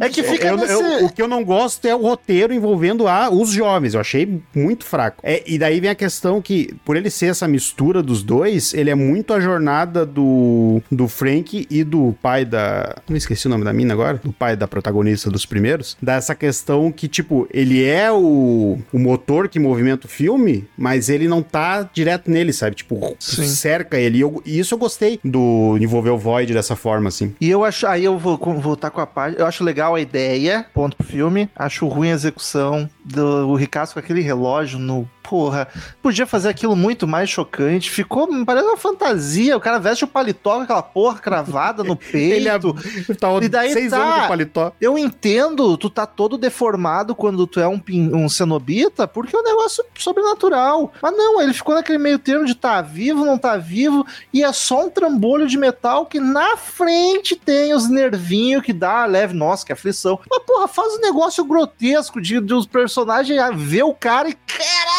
[0.00, 0.72] É que fica Eu- nesse...
[0.72, 3.94] eu- o que eu não gosto é o roteiro envolvendo a, os jovens.
[3.94, 5.18] Eu achei muito fraco.
[5.22, 8.90] É, e daí vem a questão que, por ele ser essa mistura dos dois, ele
[8.90, 12.96] é muito a jornada do, do Frank e do pai da.
[13.08, 14.20] Não esqueci o nome da mina agora.
[14.22, 15.96] Do pai da protagonista dos primeiros.
[16.00, 21.28] Dessa questão que, tipo, ele é o, o motor que movimenta o filme, mas ele
[21.28, 22.76] não tá direto nele, sabe?
[22.76, 23.46] Tipo, Sim.
[23.46, 24.18] cerca ele.
[24.18, 27.34] E, eu- e isso eu gostei do envolver o Void dessa forma, assim.
[27.40, 29.38] E eu acho, aí eu vou voltar com a parte.
[29.38, 31.48] Eu acho legal a ideia, ponto pro filme.
[31.56, 35.08] Acho ruim a execução do Ricasso com aquele relógio no.
[35.32, 35.66] Porra,
[36.02, 37.90] podia fazer aquilo muito mais chocante.
[37.90, 39.56] Ficou, parece uma fantasia.
[39.56, 42.76] O cara veste o paletó com aquela porra cravada no Ele é, peito.
[43.18, 43.96] tá E daí seis tá.
[43.96, 44.72] anos de paletó.
[44.78, 47.80] Eu entendo, tu tá todo deformado quando tu é um,
[48.12, 50.92] um cenobita, porque é um negócio sobrenatural.
[51.00, 54.52] Mas não, ele ficou naquele meio termo de tá vivo, não tá vivo, e é
[54.52, 59.32] só um trambolho de metal que na frente tem os nervinhos que dá a leve,
[59.32, 60.20] nossa, que aflição.
[60.28, 64.34] Mas porra, faz um negócio grotesco de, de os personagens ver o cara e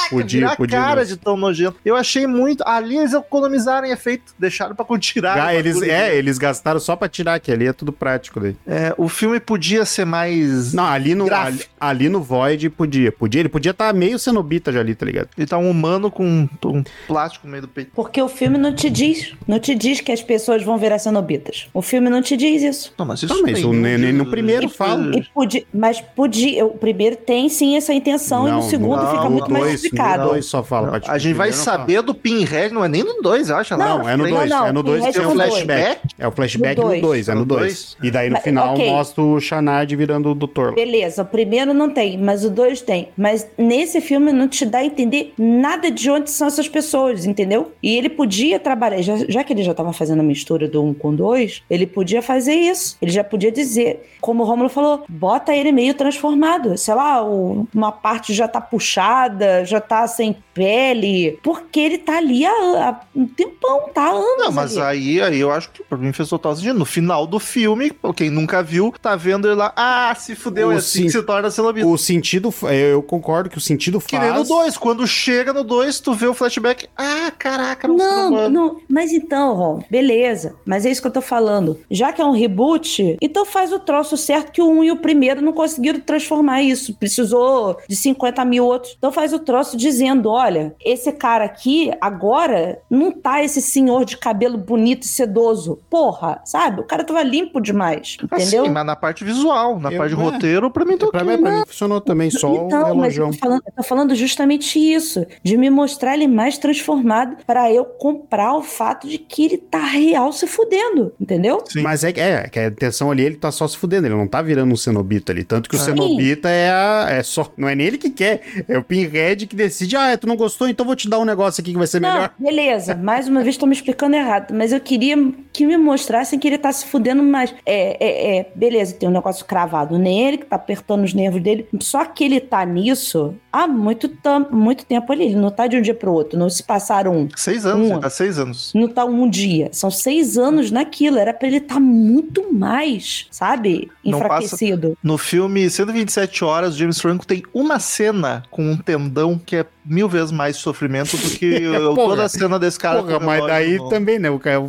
[0.10, 1.16] Podia, virar podia cara mesmo.
[1.16, 1.78] de tão nojento.
[1.84, 5.48] Eu achei muito, ali eles economizaram efeito, deixaram pra tirar.
[5.48, 8.56] Ah, eles, é, eles gastaram só pra tirar, que ali é tudo prático daí.
[8.68, 10.74] É, o filme podia ser mais...
[10.74, 13.12] Não, ali no, ali, ali no Void podia.
[13.12, 15.30] Podia, ele podia estar meio cenobita já ali, tá ligado?
[15.38, 17.92] Ele tá um humano com um, um plástico no meio do peito.
[17.94, 19.34] Porque o filme não te diz.
[19.48, 21.68] Não te diz que as pessoas vão virar cenobitas.
[21.74, 22.94] O filme não te diz isso.
[22.98, 25.16] Não, mas Não, mas o Nenê no primeiro fala.
[25.18, 26.66] E podia, mas podia.
[26.66, 30.24] O primeiro tem sim essa intenção, e no segundo não, fica muito mais dois, explicado.
[30.24, 30.88] No dois só fala.
[31.00, 33.76] Não, a gente vai saber do Pinhead, não é nem no 2, eu acho.
[33.78, 34.50] Não, é no Não, 2.
[34.50, 35.50] não, é no 2 Pinhead tem o é dois.
[35.54, 36.02] flashback.
[36.20, 37.02] É o flashback No no dois.
[37.02, 37.60] 2, é no No 2.
[37.62, 37.98] dois?
[38.04, 38.90] E daí no Mas, final ok.
[38.90, 40.70] mostra o Shanad virando o doutor.
[40.70, 40.76] lá.
[40.76, 43.10] Beleza, o primeiro não tem, mas o dois tem.
[43.18, 47.72] Mas nesse filme não te dá a entender nada de onde são essas pessoas, entendeu?
[47.82, 50.94] E ele podia trabalhar, já, já que ele já tava fazendo a mistura do um
[50.94, 52.98] com o dois, ele podia fazer isso.
[53.02, 56.78] Ele já podia dizer, como o Romulo falou, bota ele meio transformado.
[56.78, 61.38] Sei lá, o- uma parte já tá puxada, já tá sem pele.
[61.44, 64.38] Porque ele tá ali há, há um tempão, tá há anos.
[64.46, 65.20] Não, mas ali.
[65.20, 66.78] aí, aí eu acho que pra mim fez total sentido.
[66.78, 69.74] No final do filme, quem nunca viu, tá vendo ele lá.
[69.76, 71.86] Ah, se fudeu, é O assim sim- que se torna cenobita.
[71.88, 74.48] O sentido, fa- eu concordo que o sentido Que nem no faz...
[74.48, 74.78] 2.
[74.78, 76.88] Quando chega no 2, tu vê o flashback.
[76.98, 78.50] Ah, caraca, Não, humano.
[78.50, 80.56] não, mas então, Ron, beleza.
[80.66, 81.80] Mas é isso que eu tô falando.
[81.90, 84.98] Já que é um reboot, então faz o troço certo que o um e o
[84.98, 86.94] primeiro não conseguiram transformar isso.
[86.96, 88.96] Precisou de 50 mil outros.
[88.98, 94.06] Então faz o troço negócio dizendo: olha, esse cara aqui agora não tá esse senhor
[94.06, 95.80] de cabelo bonito e sedoso.
[95.90, 96.82] Porra, sabe?
[96.82, 98.18] O cara tava limpo demais.
[98.24, 98.64] Entendeu?
[98.64, 100.24] Assim, mas na parte visual, na Eu- parte de é.
[100.24, 101.58] roteiro, pra mim tá Pra ok, mim, pra né?
[101.60, 105.26] mim funcionou também, só Então, o mas eu tô, falando, eu tô falando justamente isso,
[105.44, 109.80] de me mostrar ele mais transformado pra eu comprar o fato de que ele tá
[109.80, 111.64] real se fudendo, entendeu?
[111.68, 111.82] Sim.
[111.82, 114.28] Mas é, que- é que a intenção ali, ele tá só se fudendo, ele não
[114.28, 115.44] tá virando um cenobita ali.
[115.44, 117.52] Tanto que o cenobita é, a- é só.
[117.58, 120.86] Não é nele que quer, é o Pinhead que decide, ah, tu não gostou, então
[120.86, 122.32] vou te dar um negócio aqui que vai ser melhor.
[122.40, 125.16] Não, beleza, mais uma vez tô me explicando errado, mas eu queria
[125.52, 127.54] que me mostrassem que ele tá se fudendo mais.
[127.66, 131.68] É, é, é, beleza, tem um negócio cravado nele, que tá apertando os nervos dele,
[131.80, 134.10] só que ele tá nisso há muito,
[134.52, 137.66] muito tempo ali, ele não tá de um dia pro outro, não se passaram Seis
[137.66, 137.92] anos, Um.
[137.94, 138.72] ele tá seis anos.
[138.74, 143.28] não tá um dia, são seis anos naquilo, era pra ele estar tá muito mais,
[143.30, 143.92] sabe?
[144.04, 144.98] Não passa- Enfraquecido.
[145.04, 150.08] No filme 127 Horas, James Franco tem uma cena com um tendão que é mil
[150.08, 151.62] vezes mais sofrimento do que
[151.96, 151.96] Porra.
[151.96, 153.02] toda a cena desse cara.
[153.04, 154.30] Porra, mas daí no- também, né?
[154.30, 154.64] O cara,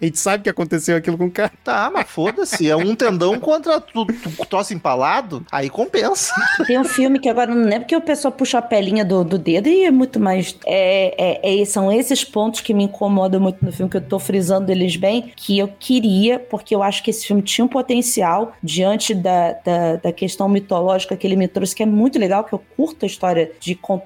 [0.00, 1.52] a gente sabe que aconteceu aquilo com o cara.
[1.64, 2.68] Tá, mas foda-se.
[2.68, 6.32] É um tendão contra tu, tu, troço empalado, aí compensa.
[6.66, 9.38] Tem um filme que agora não lembro que o pessoal puxa a pelinha do, do
[9.38, 10.56] dedo e é muito mais.
[10.66, 14.18] É, é- é- são esses pontos que me incomodam muito no filme, que eu tô
[14.18, 18.52] frisando eles bem, que eu queria, porque eu acho que esse filme tinha um potencial
[18.62, 22.52] diante da, da, da questão mitológica que ele me trouxe, que é muito legal, que
[22.52, 23.99] eu curto a história de contar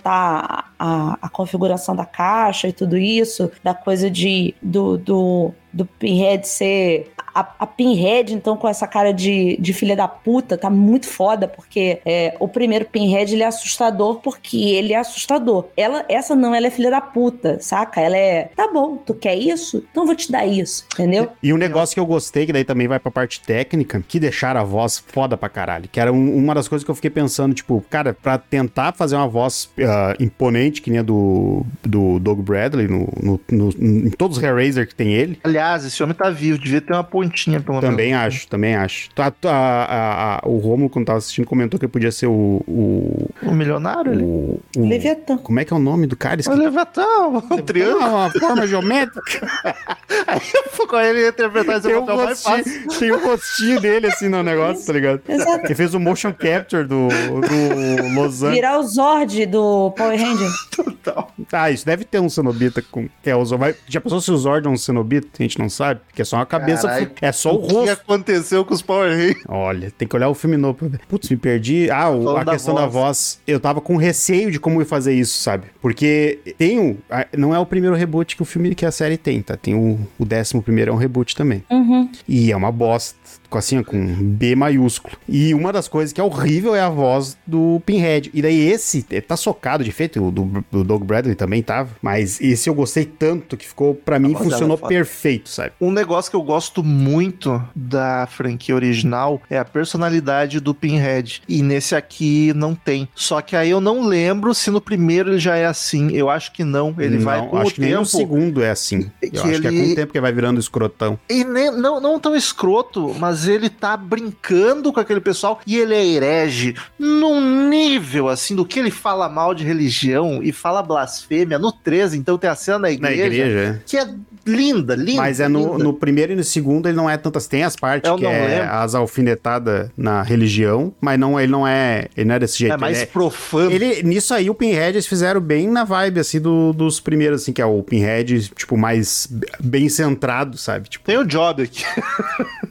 [0.79, 6.47] a, a configuração da caixa e tudo isso, da coisa de do, do, do Pinhead
[6.47, 7.13] ser.
[7.35, 11.49] A, a Pinhead, então, com essa cara de, de filha da puta, tá muito foda,
[11.49, 15.67] porque é, o primeiro Pinhead ele é assustador porque ele é assustador.
[15.77, 18.01] Ela, essa não, ela é filha da puta, saca?
[18.01, 18.51] Ela é.
[18.57, 19.85] Tá bom, tu quer isso?
[19.91, 21.29] Então eu vou te dar isso, entendeu?
[21.43, 24.61] E um negócio que eu gostei, que daí também vai pra parte técnica, que deixaram
[24.61, 25.89] a voz foda pra caralho.
[25.91, 29.17] Que era um- uma das coisas que eu fiquei pensando, tipo, cara, pra tentar fazer
[29.17, 33.71] uma voz ah, imponente, que nem a do, do Doug Bradley, no, no- no-
[34.07, 35.39] em todos os Hellraiser que tem ele.
[35.43, 37.91] Aliás, esse homem tá vivo, devia ter uma pontinha, pelo menos.
[37.91, 39.09] Também acho, também acho.
[39.17, 42.63] A- a- a- a- o Romulo, quando tava assistindo, comentou que ele podia ser o.
[42.67, 43.29] O.
[43.43, 44.23] O milionário ali.
[44.23, 45.37] o, o- Leviatã.
[45.39, 46.41] como é que é o nome do cara?
[46.47, 46.55] O.
[46.55, 48.03] Levatão, o triângulo.
[48.05, 49.47] Ah, uma forma geométrica.
[50.27, 50.41] Aí
[50.87, 52.65] com ele ia interpretar esse Tem o, papel mais fácil.
[52.85, 55.21] rostinho, tem o rostinho dele assim no negócio, tá ligado?
[55.29, 55.65] Exato.
[55.67, 58.55] Ele fez o motion capture do, do Los Angeles.
[58.55, 60.49] Virar o Zord do Power Ranger.
[60.71, 61.33] Total.
[61.53, 63.09] Ah, isso deve ter um cenobita com.
[63.23, 63.75] Que é o Zord.
[63.89, 65.27] Já pensou se o Zord é um cenobita?
[65.39, 66.01] A gente não sabe.
[66.07, 66.89] Porque é só uma cabeça.
[66.89, 67.91] Fu- É só o O que rosto.
[67.93, 69.43] aconteceu com os Power Rangers?
[69.49, 70.91] Olha, tem que olhar o filme novo.
[71.09, 71.89] Putz, me perdi.
[71.91, 72.93] Ah, o- a da questão da voz.
[72.93, 73.41] voz.
[73.47, 75.67] Eu tava com receio de como ia fazer isso, sabe?
[75.81, 76.97] Porque tem um.
[77.37, 79.57] Não é o primeiro reboot que o filme que a série tem, tá?
[79.57, 81.63] Tem o, o décimo primeiro é um reboot também.
[81.71, 82.09] Uhum.
[82.29, 83.15] E é uma bosta.
[83.59, 85.17] Assim, com B maiúsculo.
[85.29, 88.31] E uma das coisas que é horrível é a voz do Pinhead.
[88.35, 91.91] E daí esse tá socado de feito, o do, do Doug Bradley também tava.
[92.03, 95.73] Mas esse eu gostei tanto que ficou, pra mim, dela funcionou é perfeito, sabe?
[95.81, 101.43] Um negócio que eu gosto muito da franquia original é a personalidade do Pinhead.
[101.49, 103.09] E nesse aqui não tem.
[103.15, 106.11] Só que aí eu não lembro se no primeiro ele já é assim.
[106.13, 106.95] Eu acho que não.
[106.99, 108.09] Ele vai Não, com acho o que nem no tempo.
[108.17, 109.11] segundo é assim.
[109.21, 111.19] Que Eu acho que é com ele- o tempo que vai virando escrotão.
[111.29, 115.95] E nem- não, não tão escroto, mas ele tá brincando com aquele pessoal e ele
[115.95, 121.59] é herege num nível assim do que ele fala mal de religião e fala blasfêmia
[121.59, 123.81] no 13, então tem a cena na Na igreja, igreja, é.
[123.87, 124.09] que é
[124.47, 125.23] linda, linda.
[125.23, 125.85] Mas é no, linda.
[125.85, 127.47] no primeiro e no segundo ele não é tantas.
[127.47, 128.73] Tem as partes Eu que é lembro.
[128.75, 132.09] as alfinetadas na religião, mas não, ele não é.
[132.17, 132.75] Ele não é desse jeito.
[132.75, 133.71] É mais ele profano.
[133.71, 137.53] Ele, nisso aí, o Pinhead eles fizeram bem na vibe, assim, do- dos primeiros, assim,
[137.53, 139.27] que é o Pinhead, tipo, mais
[139.61, 140.89] bem centrado, sabe?
[140.89, 141.83] Tipo, Tem o job aqui.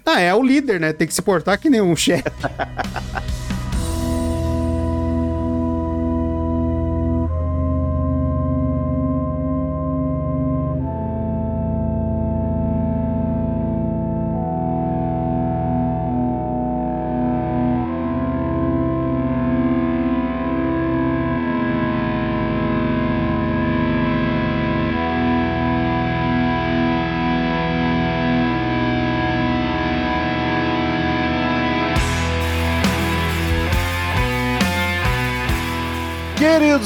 [0.05, 0.93] ah, é o líder, né?
[0.93, 2.23] Tem que se portar que nem um chefe.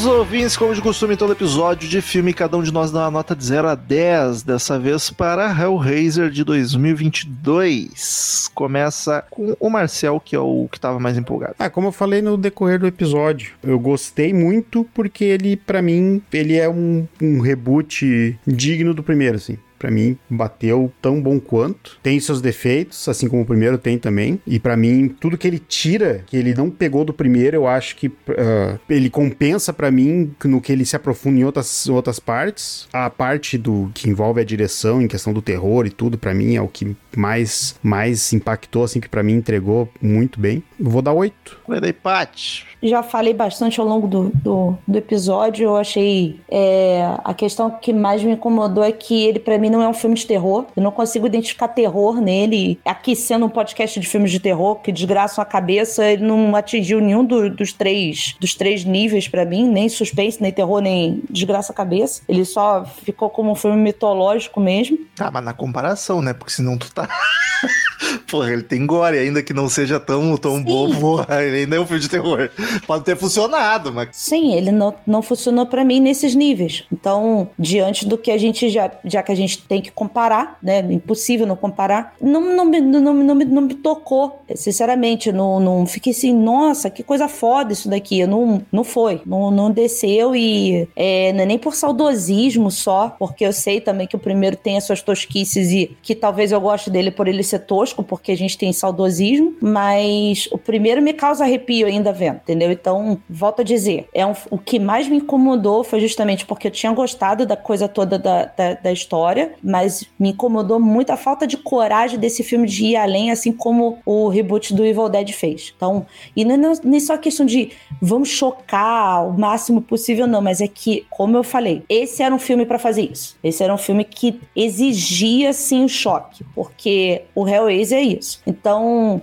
[0.08, 3.12] ouvintes, como de costume em todo episódio de filme, cada um de nós dá uma
[3.12, 8.50] nota de 0 a 10, dessa vez para Hellraiser de 2022.
[8.54, 11.56] Começa com o Marcel, que é o que tava mais empolgado.
[11.60, 16.22] Ah, como eu falei no decorrer do episódio, eu gostei muito porque ele, pra mim,
[16.32, 19.58] ele é um, um reboot digno do primeiro, assim.
[19.78, 22.00] Pra mim, bateu tão bom quanto.
[22.02, 24.40] Tem seus defeitos, assim como o primeiro tem também.
[24.46, 27.96] E pra mim, tudo que ele tira, que ele não pegou do primeiro, eu acho
[27.96, 32.88] que uh, ele compensa pra mim no que ele se aprofunda em outras, outras partes.
[32.92, 36.56] A parte do que envolve a direção, em questão do terror e tudo, pra mim,
[36.56, 40.64] é o que mais, mais impactou, assim, que pra mim entregou muito bem.
[40.80, 41.60] Vou dar oito.
[41.68, 42.66] Vai daí, Paty.
[42.82, 45.66] Já falei bastante ao longo do, do, do episódio.
[45.66, 46.40] Eu achei.
[46.50, 49.94] É, a questão que mais me incomodou é que ele, para mim, não é um
[49.94, 50.66] filme de terror.
[50.76, 52.80] Eu não consigo identificar terror nele.
[52.86, 57.00] Aqui, sendo um podcast de filmes de terror, que desgraçam a cabeça, ele não atingiu
[57.00, 61.72] nenhum do, dos, três, dos três níveis para mim, nem suspense, nem terror, nem desgraça
[61.72, 62.22] a cabeça.
[62.28, 64.98] Ele só ficou como um filme mitológico mesmo.
[65.16, 66.34] Tá, mas na comparação, né?
[66.34, 67.08] Porque senão tu tá.
[68.30, 71.80] Porra, ele tem gore, ainda que não seja tão, tão bom, porra, ele ainda é
[71.80, 72.50] um filme de terror.
[72.86, 74.10] Pode ter funcionado, mas.
[74.12, 76.84] Sim, ele não, não funcionou para mim nesses níveis.
[76.92, 78.92] Então, diante do que a gente já.
[79.04, 80.80] Já que a gente tem que comparar, né?
[80.92, 84.42] Impossível não comparar, não, não, não, não, não, me, não me tocou.
[84.56, 88.26] Sinceramente, não, não fiquei assim, nossa, que coisa foda isso daqui.
[88.26, 89.22] Não, não foi.
[89.26, 94.08] Não, não desceu e é, não é nem por saudosismo só, porque eu sei também
[94.08, 97.44] que o primeiro tem as suas tosquices e que talvez eu goste dele por ele
[97.44, 102.38] ser tosco, porque a gente tem saudosismo, mas o primeiro me causa arrepio ainda vendo,
[102.38, 102.72] entendeu?
[102.72, 106.72] Então, volto a dizer, é um, o que mais me incomodou foi justamente porque eu
[106.72, 111.46] tinha gostado da coisa toda da, da, da história, mas me incomodou muito a falta
[111.46, 115.74] de coragem desse filme de ir além, assim como o reboot do Evil Dead fez.
[115.76, 117.72] Então, e não é nem só questão de
[118.02, 122.40] vamos chocar o máximo possível, não, mas é que, como eu falei, esse era um
[122.40, 123.38] filme para fazer isso.
[123.44, 128.42] Esse era um filme que exigia, sim, o choque, porque o Hellraiser é isso.
[128.46, 129.22] Então,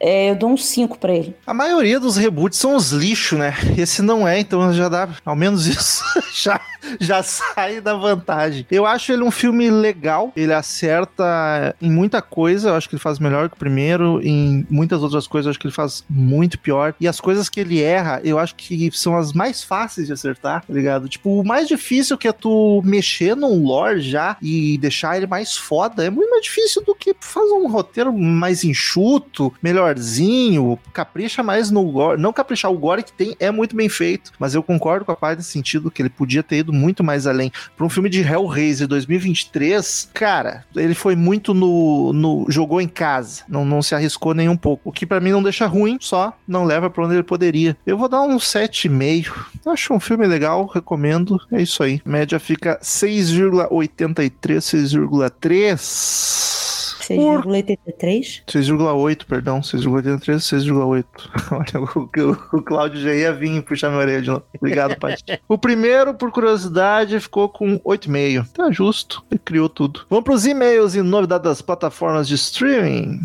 [0.00, 1.34] é, eu dou um 5 pra ele.
[1.46, 3.54] A maioria dos reboots são os lixos, né?
[3.78, 6.04] Esse não é, então já dá ao menos isso.
[6.34, 6.60] já
[7.00, 8.66] já sai da vantagem.
[8.70, 13.02] Eu acho ele um filme legal, ele acerta em muita coisa, eu acho que ele
[13.02, 16.58] faz melhor que o primeiro, em muitas outras coisas eu acho que ele faz muito
[16.58, 16.94] pior.
[17.00, 20.64] E as coisas que ele erra, eu acho que são as mais fáceis de acertar,
[20.66, 21.08] tá ligado?
[21.08, 25.56] Tipo, o mais difícil que é tu mexer num lore já e deixar ele mais
[25.56, 31.70] foda, é muito mais difícil do que fazer um roteiro mais enxuto, melhorzinho, capricha mais
[31.70, 32.20] no gore.
[32.20, 35.16] Não caprichar o gore que tem é muito bem feito, mas eu concordo com a
[35.16, 37.50] parte nesse sentido que ele podia ter ido muito mais além.
[37.76, 43.42] Para um filme de Hellraiser 2023, cara, ele foi muito no, no jogou em casa,
[43.48, 44.88] não, não se arriscou nem um pouco.
[44.88, 47.76] O que para mim não deixa ruim, só não leva para onde ele poderia.
[47.86, 49.32] Eu vou dar um 7,5.
[49.66, 51.40] Acho um filme legal, recomendo.
[51.50, 52.02] É isso aí.
[52.04, 56.63] média fica 6,83, 6,3.
[57.08, 58.42] 6,83?
[58.46, 59.60] 6,8, perdão.
[59.60, 61.04] 6,83, 6,8.
[61.52, 64.44] Olha, o, o, o Cláudio já ia vir puxar minha orelha de novo.
[64.56, 65.16] Obrigado, pai.
[65.48, 68.48] o primeiro, por curiosidade, ficou com 8,5.
[68.52, 69.24] Tá justo.
[69.30, 70.06] Ele criou tudo.
[70.08, 73.20] Vamos pros e-mails e novidades das plataformas de streaming.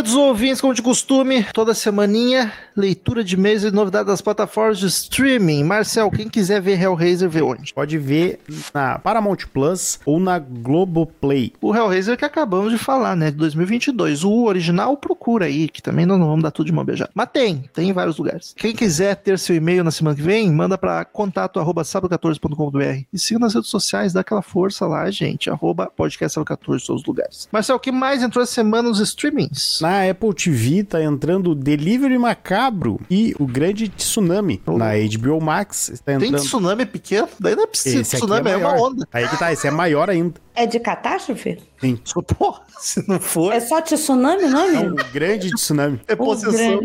[0.00, 4.86] Queridos ouvintes, como de costume, toda semaninha, leitura de mês e novidade das plataformas de
[4.86, 5.62] streaming.
[5.62, 7.74] Marcel, quem quiser ver Hellraiser, vê onde?
[7.74, 8.40] Pode ver
[8.72, 11.52] na Paramount Plus ou na Globoplay.
[11.60, 14.24] O Hellraiser que acabamos de falar, né, de 2022.
[14.24, 17.10] O original procura aí, que também nós não vamos dar tudo de mão beijada.
[17.14, 18.54] Mas tem, tem em vários lugares.
[18.56, 23.18] Quem quiser ter seu e-mail na semana que vem, manda para contato arroba 14combr e
[23.18, 27.48] siga nas redes sociais, dá aquela força lá, gente, arroba podcast 14 todos os lugares.
[27.52, 29.78] Marcel, o que mais entrou essa semana nos streamings?
[29.82, 34.60] Na Apple TV tá entrando Delivery Macabro e o Grande Tsunami.
[34.66, 34.78] Oh.
[34.78, 36.32] Na HBO Max está entrando...
[36.32, 37.28] Tem tsunami pequeno?
[37.38, 38.00] Daí não é possível.
[38.00, 39.08] Esse tsunami é, é, uma onda.
[39.12, 40.34] Aí que tá, esse é maior ainda.
[40.60, 41.58] É de catástrofe?
[41.80, 41.98] Sim.
[42.36, 43.50] Porra, se não for...
[43.50, 44.76] É só tsunami o nome?
[44.76, 45.98] É um grande tsunami.
[46.06, 46.80] É possessão.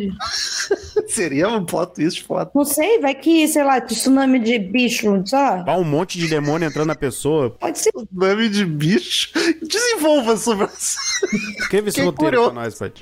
[1.09, 2.49] Seria um plot twist foda.
[2.55, 5.61] Não sei, vai que, sei lá, tsunami de bicho, só.
[5.63, 7.49] Vai um monte de demônio entrando na pessoa.
[7.49, 7.91] Pode ser.
[7.91, 9.31] Tsunami de bicho.
[9.61, 10.97] Desenvolva sobre isso.
[11.59, 13.01] Escreve esse roteiro pra nós, Paty.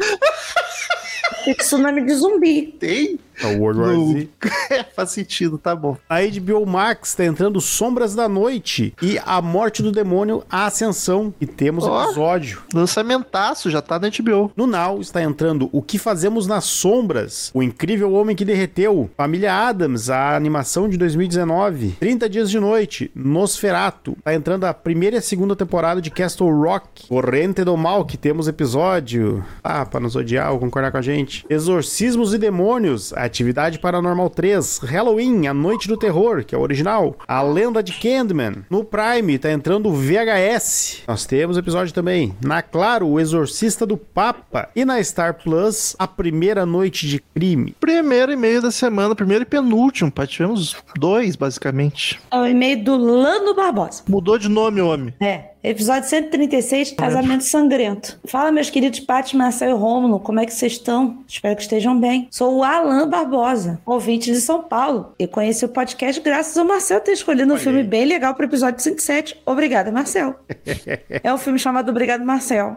[1.46, 2.76] Tem tsunami de zumbi.
[2.80, 3.20] Tem?
[3.42, 4.30] É o World War Z.
[4.70, 5.98] É, faz sentido, tá bom.
[6.10, 11.34] A HBO Max tá entrando Sombras da Noite e A Morte do Demônio, A Ascensão.
[11.40, 12.04] E temos Ó.
[12.04, 12.62] episódio.
[12.74, 14.52] Lançamentaço, já tá na HBO.
[14.56, 19.54] No Now está entrando O Que Fazemos nas Sombras, O Incrível Homem que Derreteu, Família
[19.54, 24.18] Adams, a animação de 2019, 30 Dias de Noite, Nosferato.
[24.24, 28.18] Tá entrando a primeira e a segunda temporada de Castle Rock, Corrente do Mal, que
[28.18, 29.44] temos episódio.
[29.64, 31.46] Ah, pra nos odiar ou concordar com a gente.
[31.50, 36.62] Exorcismos e Demônios, a Atividade Paranormal 3, Halloween, A Noite do Terror, que é o
[36.62, 37.16] original.
[37.28, 38.66] A Lenda de Candyman.
[38.70, 41.04] No Prime tá entrando o VHS.
[41.08, 42.36] Nós temos episódio também.
[42.44, 44.70] Na Claro, O Exorcista do Papa.
[44.76, 47.76] E na Star Plus, A Primeira Noite de Crime.
[47.80, 50.28] Primeiro e meio da semana, primeiro e penúltimo, pai.
[50.28, 52.20] Tivemos dois, basicamente.
[52.30, 54.04] É o e-mail do Lano Barbosa.
[54.08, 55.14] Mudou de nome, homem.
[55.22, 55.53] É.
[55.64, 58.20] Episódio 136, Casamento Sangrento.
[58.26, 61.24] Fala, meus queridos Paty, Marcel e Rômulo, como é que vocês estão?
[61.26, 62.28] Espero que estejam bem.
[62.30, 67.00] Sou o Alan Barbosa, ouvinte de São Paulo, e conheci o podcast graças ao Marcel
[67.00, 69.42] ter escolhido um filme bem legal para o episódio 107.
[69.46, 70.36] Obrigada, Marcel.
[71.24, 72.76] é um filme chamado Obrigado, Marcel.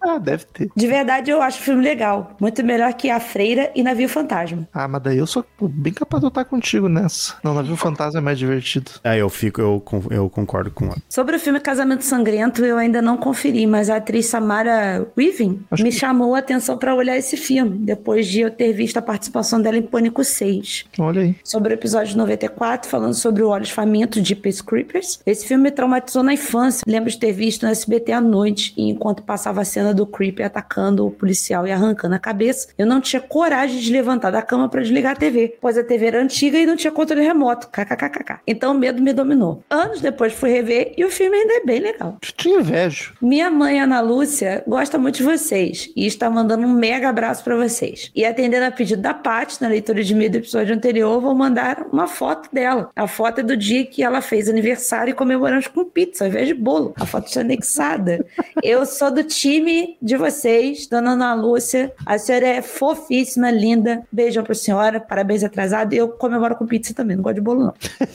[0.00, 0.70] Ah, deve ter.
[0.74, 2.36] De verdade, eu acho o filme legal.
[2.40, 4.68] Muito melhor que A Freira e Navio Fantasma.
[4.72, 7.34] Ah, mas daí eu sou bem capaz de eu estar contigo nessa.
[7.42, 8.90] Não, Navio Fantasma é mais divertido.
[9.02, 10.96] Aí eu fico, eu, eu concordo com ela.
[11.08, 15.82] Sobre o filme Casamento Sangrento, eu ainda não conferi, mas a atriz Samara Weaving Acho
[15.82, 19.02] me que- chamou a atenção para olhar esse filme, depois de eu ter visto a
[19.02, 20.84] participação dela em Pânico 6.
[20.98, 21.36] Olha aí.
[21.44, 25.20] Sobre o episódio 94, falando sobre o Olhos Famintos de Peace Creepers.
[25.26, 26.82] Esse filme me traumatizou na infância.
[26.86, 30.46] Lembro de ter visto no SBT à noite, e enquanto passava a cena do Creeper
[30.46, 34.68] atacando o policial e arrancando a cabeça, eu não tinha coragem de levantar da cama
[34.68, 37.68] para desligar a TV, pois a TV era antiga e não tinha controle remoto.
[37.68, 38.40] KKKKK.
[38.46, 39.62] Então o medo me dominou.
[39.70, 42.16] Anos depois fui rever e o filme ainda é bem legal.
[42.20, 43.14] Te invejo.
[43.20, 47.56] Minha mãe, Ana Lúcia, gosta muito de vocês e está mandando um mega abraço para
[47.56, 48.10] vocês.
[48.14, 51.86] E atendendo a pedido da Paty, na leitura de e-mail do episódio anterior, vou mandar
[51.92, 52.90] uma foto dela.
[52.94, 56.48] A foto é do dia que ela fez aniversário e comemoramos com pizza ao invés
[56.48, 56.94] de bolo.
[56.96, 58.24] A foto está anexada.
[58.62, 61.92] Eu sou do time de vocês, dona Ana Lúcia.
[62.04, 64.02] A senhora é fofíssima, linda.
[64.10, 65.92] Beijão pra senhora, parabéns atrasado.
[65.94, 67.74] E eu comemoro com pizza também, não gosto de bolo não.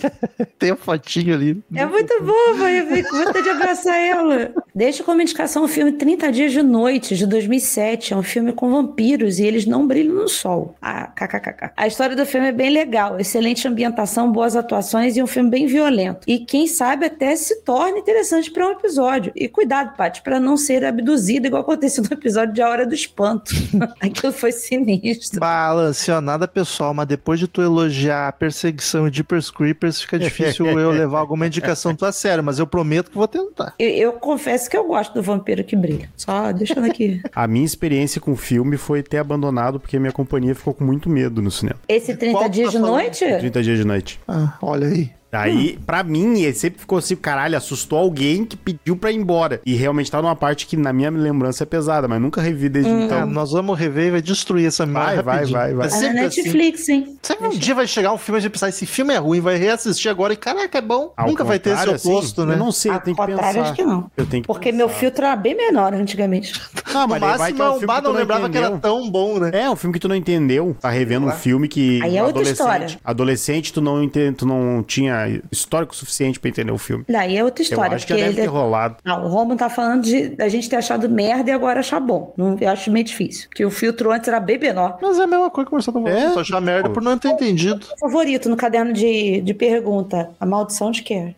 [0.59, 1.63] Tem a fotinho ali.
[1.75, 4.53] É muito boba, eu com vontade de abraçar ela.
[4.73, 8.13] Deixa como indicação o filme 30 Dias de Noite, de 2007.
[8.13, 10.75] É um filme com vampiros e eles não brilham no sol.
[10.81, 11.71] Ah, kkkk.
[11.75, 15.65] A história do filme é bem legal, excelente ambientação, boas atuações e um filme bem
[15.65, 16.21] violento.
[16.27, 19.31] E quem sabe até se torna interessante para um episódio.
[19.35, 22.93] E cuidado, Paty, para não ser abduzido, igual aconteceu no episódio de A Hora do
[22.93, 23.53] Espanto.
[24.01, 25.39] Aquilo foi sinistro.
[25.39, 30.17] Balance, ó, nada pessoal, mas depois de tu elogiar a perseguição de Jeepers Creepers, fica
[30.17, 33.75] difícil eu levar alguma indicação tua a sério, mas eu prometo que vou tentar.
[33.77, 36.09] Eu, eu confesso que eu gosto do vampiro que brilha.
[36.17, 37.21] Só deixando aqui.
[37.33, 41.09] A minha experiência com o filme foi ter abandonado porque minha companhia ficou com muito
[41.09, 41.79] medo no cinema.
[41.87, 42.91] Esse 30 Qual que Dias tá de falando?
[43.01, 43.37] Noite?
[43.37, 44.19] 30 dias de noite.
[44.27, 45.11] Ah, olha aí.
[45.33, 49.59] Daí, pra mim, ele sempre ficou assim, caralho, assustou alguém que pediu pra ir embora.
[49.65, 52.91] E realmente tá numa parte que na minha lembrança é pesada, mas nunca revi desde
[52.91, 53.25] Ah, então.
[53.25, 55.57] nós vamos rever e vai destruir essa memória Vai, vai, rapidinho.
[55.57, 55.87] vai, vai.
[55.87, 56.41] É na sempre assim.
[56.43, 57.17] Netflix, hein?
[57.23, 59.39] Sempre um dia vai chegar um filme e a gente pensar, esse filme é ruim,
[59.41, 61.11] vai reassistir agora e caraca, é bom.
[61.17, 62.53] Ao Nunca vai ter esse assim, oposto, né?
[62.53, 63.61] Eu não sei, eu tenho que contrário, pensar.
[63.61, 64.11] acho que não.
[64.15, 64.99] Eu tenho que Porque meu pensar.
[64.99, 66.53] filtro era bem menor antigamente.
[66.93, 68.77] Não, No mas vai máximo, que é um filme que não não lembrava que era
[68.77, 69.51] tão bom, né?
[69.53, 70.75] É, um filme que tu não entendeu.
[70.79, 72.01] Tá revendo um filme que.
[72.03, 72.87] Aí é outra adolescente, história.
[73.03, 77.03] Adolescente, tu não, entende, tu não tinha histórico suficiente pra entender o filme.
[77.07, 77.91] Daí é outra história.
[77.91, 78.97] eu acho que deve ter rolado.
[79.03, 82.33] Não, o Romulo tá falando de da gente ter achado merda e agora achar bom.
[82.37, 83.47] Não, eu acho meio difícil.
[83.49, 84.97] Porque o filtro antes era bem menor.
[85.01, 86.07] Mas é a mesma coisa que você tá falando.
[86.09, 86.31] É?
[86.31, 87.85] Só achar merda por não ter entendido.
[87.99, 91.33] Favorito no caderno de, de pergunta: A Maldição de quê?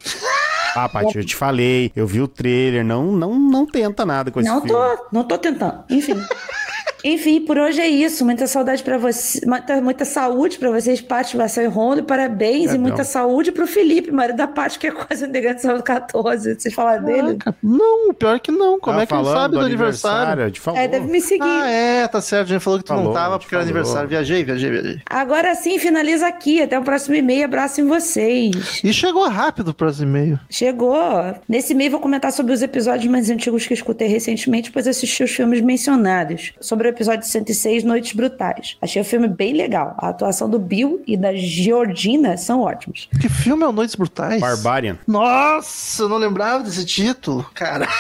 [0.76, 4.40] Ah, Paty, eu te falei, eu vi o trailer, não, não, não tenta nada com
[4.42, 4.74] esse Não filme.
[4.78, 5.84] tô, não tô tentando.
[5.90, 6.16] Enfim.
[7.08, 8.26] Enfim, por hoje é isso.
[8.26, 12.04] Muita saudade pra você, muita, muita saúde pra vocês, Paty, Marcel e Rondo.
[12.04, 12.82] Parabéns e Perdão.
[12.82, 16.56] muita saúde pro Felipe, marido da Paty, que é quase um negante do 14.
[16.56, 17.38] Vocês falaram dele?
[17.62, 18.80] Não, o pior é que não.
[18.80, 20.44] Como Tava é que ele falando sabe do aniversário?
[20.44, 20.80] A gente falou.
[20.80, 21.44] É, deve me seguir.
[21.44, 22.46] Ah, é, tá certo.
[22.46, 24.10] A gente falou que tu não Falou, tava a gente porque era aniversário.
[24.10, 25.02] Viajei, viajei, viajei.
[25.08, 26.64] Agora sim, finaliza aqui.
[26.64, 27.46] Até o próximo e-mail.
[27.46, 28.82] Abraço em vocês.
[28.84, 30.40] E chegou rápido o próximo e-mail.
[30.50, 31.06] Chegou.
[31.48, 35.30] Nesse e-mail vou comentar sobre os episódios mais antigos que escutei recentemente, pois assisti os
[35.30, 36.54] filmes mencionados.
[36.60, 38.78] Sobre o episódio 106, Noites Brutais.
[38.82, 39.94] Achei o filme bem legal.
[39.98, 43.10] A atuação do Bill e da Georgina são ótimos.
[43.22, 44.40] Que filme é o Noites Brutais?
[44.40, 44.98] Barbarian.
[45.06, 47.46] Nossa, eu não lembrava desse título.
[47.54, 47.92] Caraca.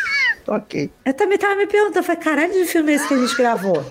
[0.48, 0.90] ok.
[1.04, 3.84] Eu também tava me perguntando, falei, caralho de filme é esse que a gente gravou?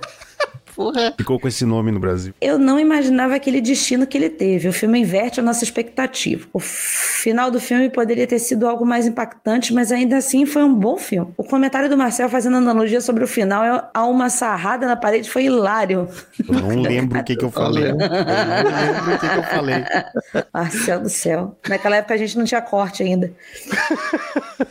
[0.78, 1.12] Porra.
[1.18, 2.36] Ficou com esse nome no Brasil.
[2.40, 4.68] Eu não imaginava aquele destino que ele teve.
[4.68, 6.48] O filme inverte a nossa expectativa.
[6.54, 10.76] O final do filme poderia ter sido algo mais impactante, mas ainda assim foi um
[10.76, 11.34] bom filme.
[11.36, 15.28] O comentário do Marcel fazendo analogia sobre o final é- há uma sarrada na parede
[15.28, 16.08] foi hilário.
[16.48, 17.86] Eu não lembro o que, que eu falei.
[17.86, 19.84] Eu não lembro o que, que eu falei.
[20.54, 21.58] Marcel do céu.
[21.68, 23.34] Naquela época a gente não tinha corte ainda.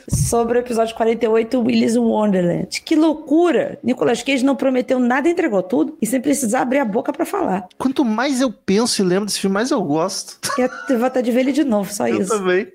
[0.09, 2.81] Sobre o episódio 48, Willis Wonderland.
[2.81, 3.77] Que loucura!
[3.83, 7.25] Nicolas Cage não prometeu nada e entregou tudo, e sem precisar abrir a boca pra
[7.27, 7.67] falar.
[7.79, 10.39] Quanto mais eu penso e lembro desse filme, mais eu gosto.
[10.59, 12.31] Eu tenho vontade de ver ele de novo, só Eu isso.
[12.37, 12.67] também.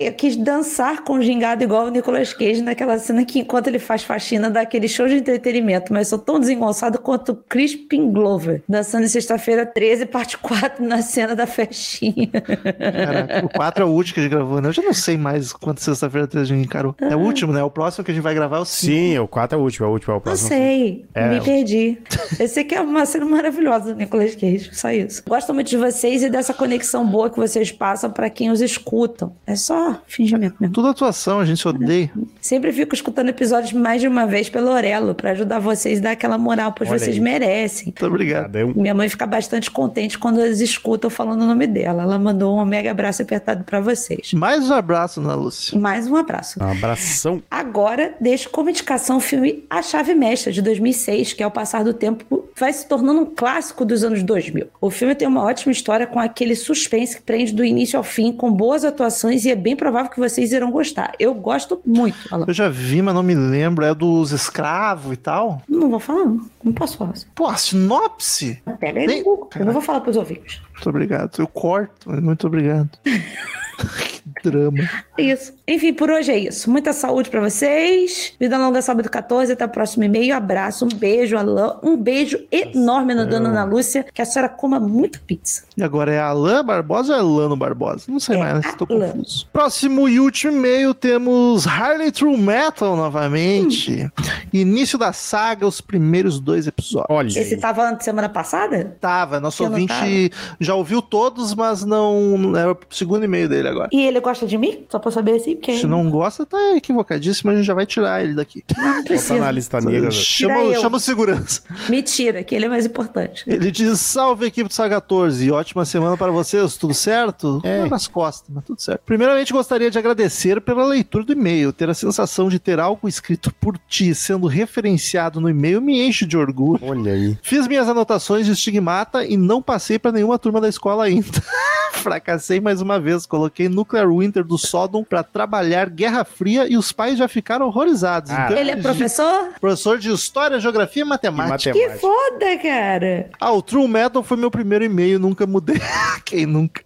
[0.00, 3.78] Eu quis dançar com o gingado igual o Nicolas Cage naquela cena que enquanto ele
[3.78, 8.62] faz faxina dá aquele show de entretenimento, mas sou tão desengonçado quanto o Crispin Glover,
[8.68, 12.28] dançando em sexta-feira 13, parte 4, na cena da festinha.
[12.30, 14.68] Caraca, o 4 é o último que a gente gravou, né?
[14.68, 16.94] Eu já não sei mais quanto sexta-feira a gente encarou.
[17.00, 17.62] É o último, né?
[17.62, 18.92] O próximo que a gente vai gravar é o 5.
[18.92, 20.48] Sim, o 4 é o último, é o último, é o Não próximo.
[20.48, 21.28] sei, É.
[21.28, 21.98] me perdi.
[22.38, 25.22] Eu sei que é uma cena maravilhosa do Nicolas Cage, só isso.
[25.26, 29.34] Gosto muito de vocês e dessa conexão boa que vocês passam pra quem os escutam.
[29.46, 30.74] É só fingimento mesmo.
[30.74, 32.10] Tudo atuação, a gente se odeia.
[32.40, 36.10] Sempre fico escutando episódios mais de uma vez pelo Orelo pra ajudar vocês a dar
[36.12, 37.20] aquela moral, pois Olha vocês aí.
[37.22, 37.86] merecem.
[37.86, 38.56] Muito obrigado.
[38.74, 42.02] Minha mãe fica bastante contente quando eles escutam falando o nome dela.
[42.02, 44.32] Ela mandou um mega abraço apertado pra vocês.
[44.32, 45.78] Mais um abraço, Ana Lúcia.
[45.78, 46.62] Mais um abraço.
[46.62, 47.42] Um abração.
[47.50, 51.92] Agora, deixo como indicação o filme A Chave Mestra, de 2006, que ao passar do
[51.94, 54.68] tempo vai se tornando um clássico dos anos 2000.
[54.80, 58.32] O filme tem uma ótima história com aquele suspense que prende do início ao fim,
[58.32, 61.12] com boas atuações e é bem provável que vocês irão gostar.
[61.18, 62.44] Eu gosto muito, Alan.
[62.48, 63.84] Eu já vi, mas não me lembro.
[63.84, 65.62] É dos escravos e tal.
[65.68, 66.40] Não vou falar, não.
[66.62, 67.12] Não posso falar.
[67.34, 68.62] Pô, a sinopse?
[68.80, 69.50] Pega aí Nem- no Google.
[69.56, 70.60] Eu não vou falar pros ouvintes.
[70.74, 71.38] Muito obrigado.
[71.38, 72.90] Eu corto, mas muito obrigado.
[74.40, 74.78] que drama.
[75.18, 75.52] É isso.
[75.66, 76.70] Enfim, por hoje é isso.
[76.70, 78.34] Muita saúde pra vocês.
[78.38, 79.52] Vida longa, sábado 14.
[79.52, 80.34] Até o próximo e-mail.
[80.34, 81.74] Abraço, um beijo, Alain.
[81.82, 84.04] Um beijo enorme na dona Ana Lúcia.
[84.12, 85.64] Que a senhora coma muito pizza.
[85.76, 88.04] E agora é Alain Barbosa ou é Lano Barbosa?
[88.08, 89.46] Não sei É mais, estou confuso.
[89.52, 94.10] Próximo e último e-mail temos Harley True Metal novamente.
[94.52, 97.06] Início da saga, os primeiros dois episódios.
[97.10, 97.60] Olha Esse aí.
[97.60, 98.96] tava na semana passada?
[99.00, 102.56] Tava, nosso ouvinte já ouviu todos, mas não.
[102.56, 103.88] É o segundo e-mail dele agora.
[103.92, 104.84] E ele gosta de mim?
[104.90, 105.78] Só pra saber assim, porque.
[105.78, 108.64] Se não gosta, tá equivocadíssimo, a gente já vai tirar ele daqui.
[108.76, 109.38] Não, precisa.
[109.38, 110.00] na lista negra.
[110.00, 110.12] velho.
[110.12, 111.62] Chama, chama o segurança.
[111.88, 113.44] Mentira, que ele é mais importante.
[113.46, 117.60] Ele diz: Salve equipe do Saga 14, ótima semana para vocês, tudo certo?
[117.64, 117.86] É.
[117.88, 119.02] Nas costas, mas tudo certo.
[119.04, 121.72] Primeiramente, gostaria de agradecer pela leitura do e-mail.
[121.72, 126.24] Ter a sensação de ter algo escrito por ti sendo referenciado no e-mail me enche
[126.24, 126.80] de orgulho.
[126.82, 127.36] Olha aí.
[127.42, 131.42] Fiz minhas anotações de estigmata e não passei para nenhuma turma da escola ainda.
[131.94, 136.92] Fracassei mais uma vez, coloquei Nuclear Winter do Sodom para trabalhar Guerra Fria e os
[136.92, 138.30] pais já ficaram horrorizados.
[138.30, 139.50] Ah, Então, Ele é professor?
[139.60, 141.72] professor de História, Geografia e Matemática.
[141.72, 142.06] Que Matemática.
[142.06, 143.30] foda, cara.
[143.40, 145.80] Ah, o True Metal foi meu primeiro e-mail, nunca mudei.
[146.26, 146.82] Quem nunca?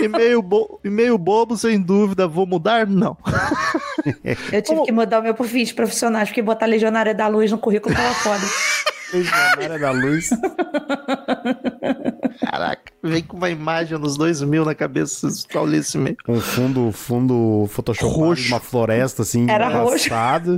[0.00, 0.78] E-mail, bo...
[0.84, 2.28] e-mail bobo, sem dúvida.
[2.28, 2.86] Vou mudar?
[2.86, 3.16] Não.
[4.52, 7.58] Eu tive que mudar o meu por fins profissionais, porque botar Legionária da Luz no
[7.58, 8.44] currículo tava foda.
[9.12, 10.30] Legionária da luz.
[12.40, 15.28] Caraca, vem com uma imagem nos dois mil na cabeça
[15.78, 16.16] esse e-mail.
[16.24, 17.66] Com fundo, fundo
[18.08, 18.42] Roxo.
[18.42, 20.08] de uma floresta, assim, Era roxo.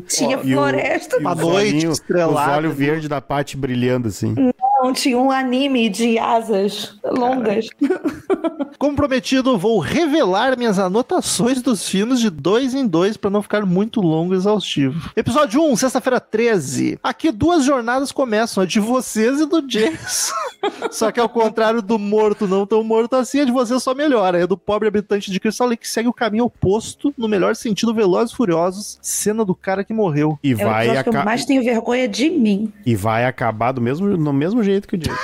[0.09, 1.19] Tinha o- floresta.
[1.19, 2.51] Uma noite estrelada.
[2.53, 4.35] Os olhos verdes da Paty brilhando, assim.
[4.37, 4.53] Não,
[4.95, 7.69] tinha um anime de asas longas.
[8.79, 13.67] Como prometido, vou revelar minhas anotações dos filmes de dois em dois para não ficar
[13.67, 15.11] muito longo e exaustivo.
[15.17, 16.99] Episódio 1, sexta-feira 13.
[17.03, 20.33] Aqui duas jornadas começam, a de vocês e do James.
[20.93, 24.39] só que ao contrário do morto não tão morto assim, a de vocês só melhora.
[24.39, 27.93] É do pobre habitante de Crystal Lake que segue o caminho oposto, no melhor sentido,
[27.93, 30.39] Velozes e Furiosos, cena do cara que morreu.
[30.43, 32.73] E É o vai, que eu mais tenho vergonha de mim.
[32.87, 35.19] e vai acabar do mesmo, no mesmo jeito que o Jake.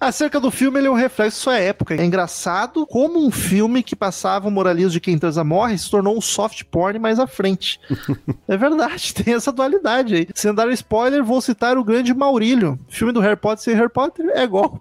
[0.00, 1.94] Acerca do filme, ele é um reflexo de sua época.
[1.94, 6.16] É engraçado como um filme que passava o moralismo de quem transa morre se tornou
[6.16, 7.78] um soft porn mais à frente.
[8.48, 10.28] é verdade, tem essa dualidade aí.
[10.34, 12.78] Sem dar spoiler, vou citar o grande Maurílio.
[12.88, 14.80] Filme do Harry Potter sem Harry Potter é golpe.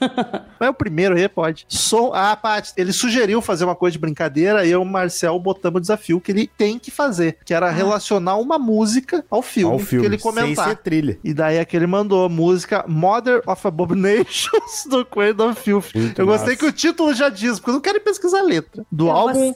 [0.58, 1.66] Mas é o primeiro aí, pode.
[1.68, 2.12] Som...
[2.14, 5.80] Ah, Paty, ele sugeriu fazer uma coisa de brincadeira e eu o Marcel botamos o
[5.80, 10.02] desafio que ele tem que fazer, que era relacionar uma música ao filme, Ao filme,
[10.02, 10.68] que ele sem comentar.
[10.68, 11.18] ser trilha.
[11.22, 13.66] E daí é que ele mandou a música Mother of
[14.88, 15.94] Do Queen of Filth.
[15.94, 16.56] Muito eu gostei massa.
[16.58, 18.84] que o título já diz, porque eu não quero pesquisar a letra.
[18.90, 19.52] Do eu álbum.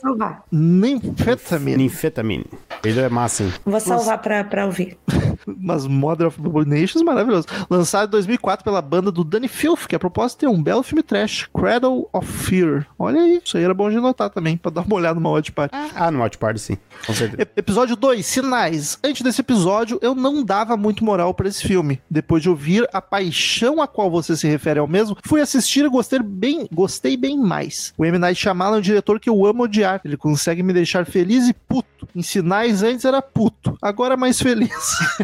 [0.51, 1.77] Nymphetamine.
[1.77, 2.45] Ninfetamine.
[2.83, 3.53] Ele é massa, hein?
[3.65, 4.97] Vou salvar pra, pra ouvir.
[5.45, 7.47] Mas Mother of Abominations, maravilhoso.
[7.69, 11.01] Lançado em 2004 pela banda do Danny Filth, que a propósito tem um belo filme
[11.03, 12.85] trash, Cradle of Fear.
[12.97, 15.51] Olha aí, isso aí era bom de notar também, pra dar uma olhada numa Watch
[15.51, 15.75] Party.
[15.95, 16.77] Ah, no Watch Party, sim.
[17.05, 17.41] Com certeza.
[17.41, 18.97] E- Episódio 2, Sinais.
[19.03, 22.01] Antes desse episódio, eu não dava muito moral pra esse filme.
[22.09, 25.89] Depois de ouvir a paixão a qual você se refere ao mesmo, fui assistir e
[25.89, 27.93] gostei bem, gostei bem mais.
[27.97, 28.17] O M.
[28.17, 30.01] Night Shyamalan é um diretor que eu amo odiar.
[30.03, 32.07] Ele consegue me deixar feliz e puto.
[32.15, 33.77] Em Sinais, antes era puto.
[33.81, 34.71] Agora mais feliz.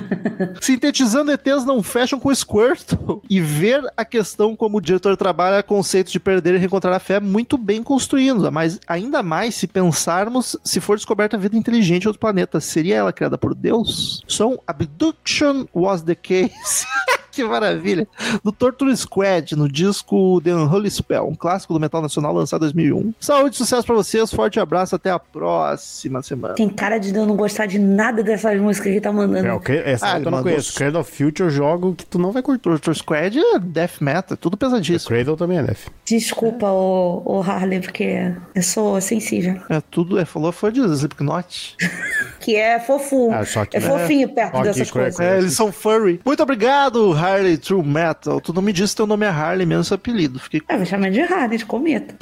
[0.61, 3.21] Sintetizando, ETs não fecham com Squirtle.
[3.29, 7.15] E ver a questão como o diretor trabalha conceitos de perder e reencontrar a fé
[7.15, 8.51] é muito bem construído.
[8.51, 12.59] Mas ainda mais se pensarmos se for descoberta vida inteligente em outro planeta.
[12.59, 14.21] Seria ela criada por Deus?
[14.27, 16.85] So, abduction was the case.
[17.37, 18.07] que maravilha.
[18.43, 22.71] Do Torture Squad, no disco The Unholy Spell, um clássico do metal nacional lançado em
[22.73, 23.13] 2001.
[23.19, 26.55] Saúde e sucesso pra vocês, forte abraço, até a próxima semana.
[26.55, 29.47] Tem cara de eu não gostar de nada dessas músicas que tá mandando.
[29.47, 30.69] É, o que, essa Ah, eu não conheço.
[30.71, 32.61] os- Cradle of Future jogo que tu não vai curtir.
[32.61, 35.09] Torture Squad é death metal, é tudo pesadíssimo.
[35.09, 35.87] Cradle também é def.
[36.05, 39.59] Desculpa, o, o Harley, porque eu sou sensível.
[39.69, 41.75] É tudo, é, falou foi de Slipknot.
[42.39, 43.29] Que é fofo.
[43.33, 45.19] Ah, só que- é fofinho perto Só que dessas coisas.
[45.19, 46.21] É, eles são furry.
[46.25, 47.26] Muito obrigado, Harley
[47.61, 48.39] True Metal.
[48.41, 50.39] Tu não me disse teu nome é Harley, mesmo seu apelido.
[50.39, 52.15] Fiquei Ah, vou chamar de Harley, de cometa.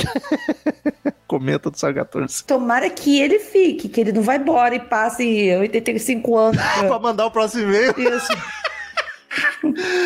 [1.27, 2.45] comenta do 14.
[2.45, 6.61] Tomara que ele fique, que ele não vai embora e passe 85 anos.
[6.87, 7.93] pra mandar o próximo e-mail.
[7.97, 8.27] Isso.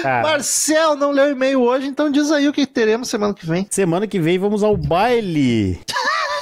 [0.02, 3.68] Cara, Marcel não leu e-mail hoje, então diz aí o que teremos semana que vem.
[3.70, 5.80] semana que vem vamos ao baile.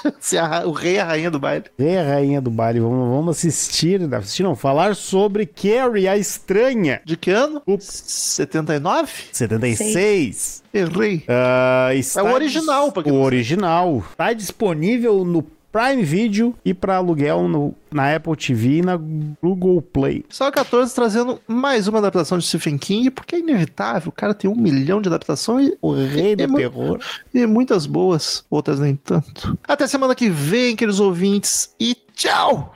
[0.65, 1.65] O rei e a rainha do baile.
[1.77, 7.01] Vem a rainha do baile, vamos, vamos assistir, assistir não, falar sobre Carrie, a estranha.
[7.05, 7.61] De que ano?
[7.65, 8.03] Ups.
[8.07, 9.11] 79?
[9.31, 10.63] 76.
[10.73, 11.23] Errei.
[11.27, 14.03] Ah, está É o original, O original.
[14.11, 15.41] Está disponível no
[15.71, 18.97] Prime Video e para aluguel no, na Apple TV e na
[19.41, 20.23] Google Play.
[20.29, 24.09] Só 14 trazendo mais uma adaptação de Stephen King, porque é inevitável.
[24.09, 26.99] O cara tem um milhão de adaptações e, O rei do É mu- terror.
[27.33, 29.57] e muitas boas, outras nem tanto.
[29.67, 32.73] Até semana que vem, queridos ouvintes, e tchau!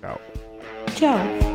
[0.00, 0.20] Tchau.
[0.96, 1.51] Tchau.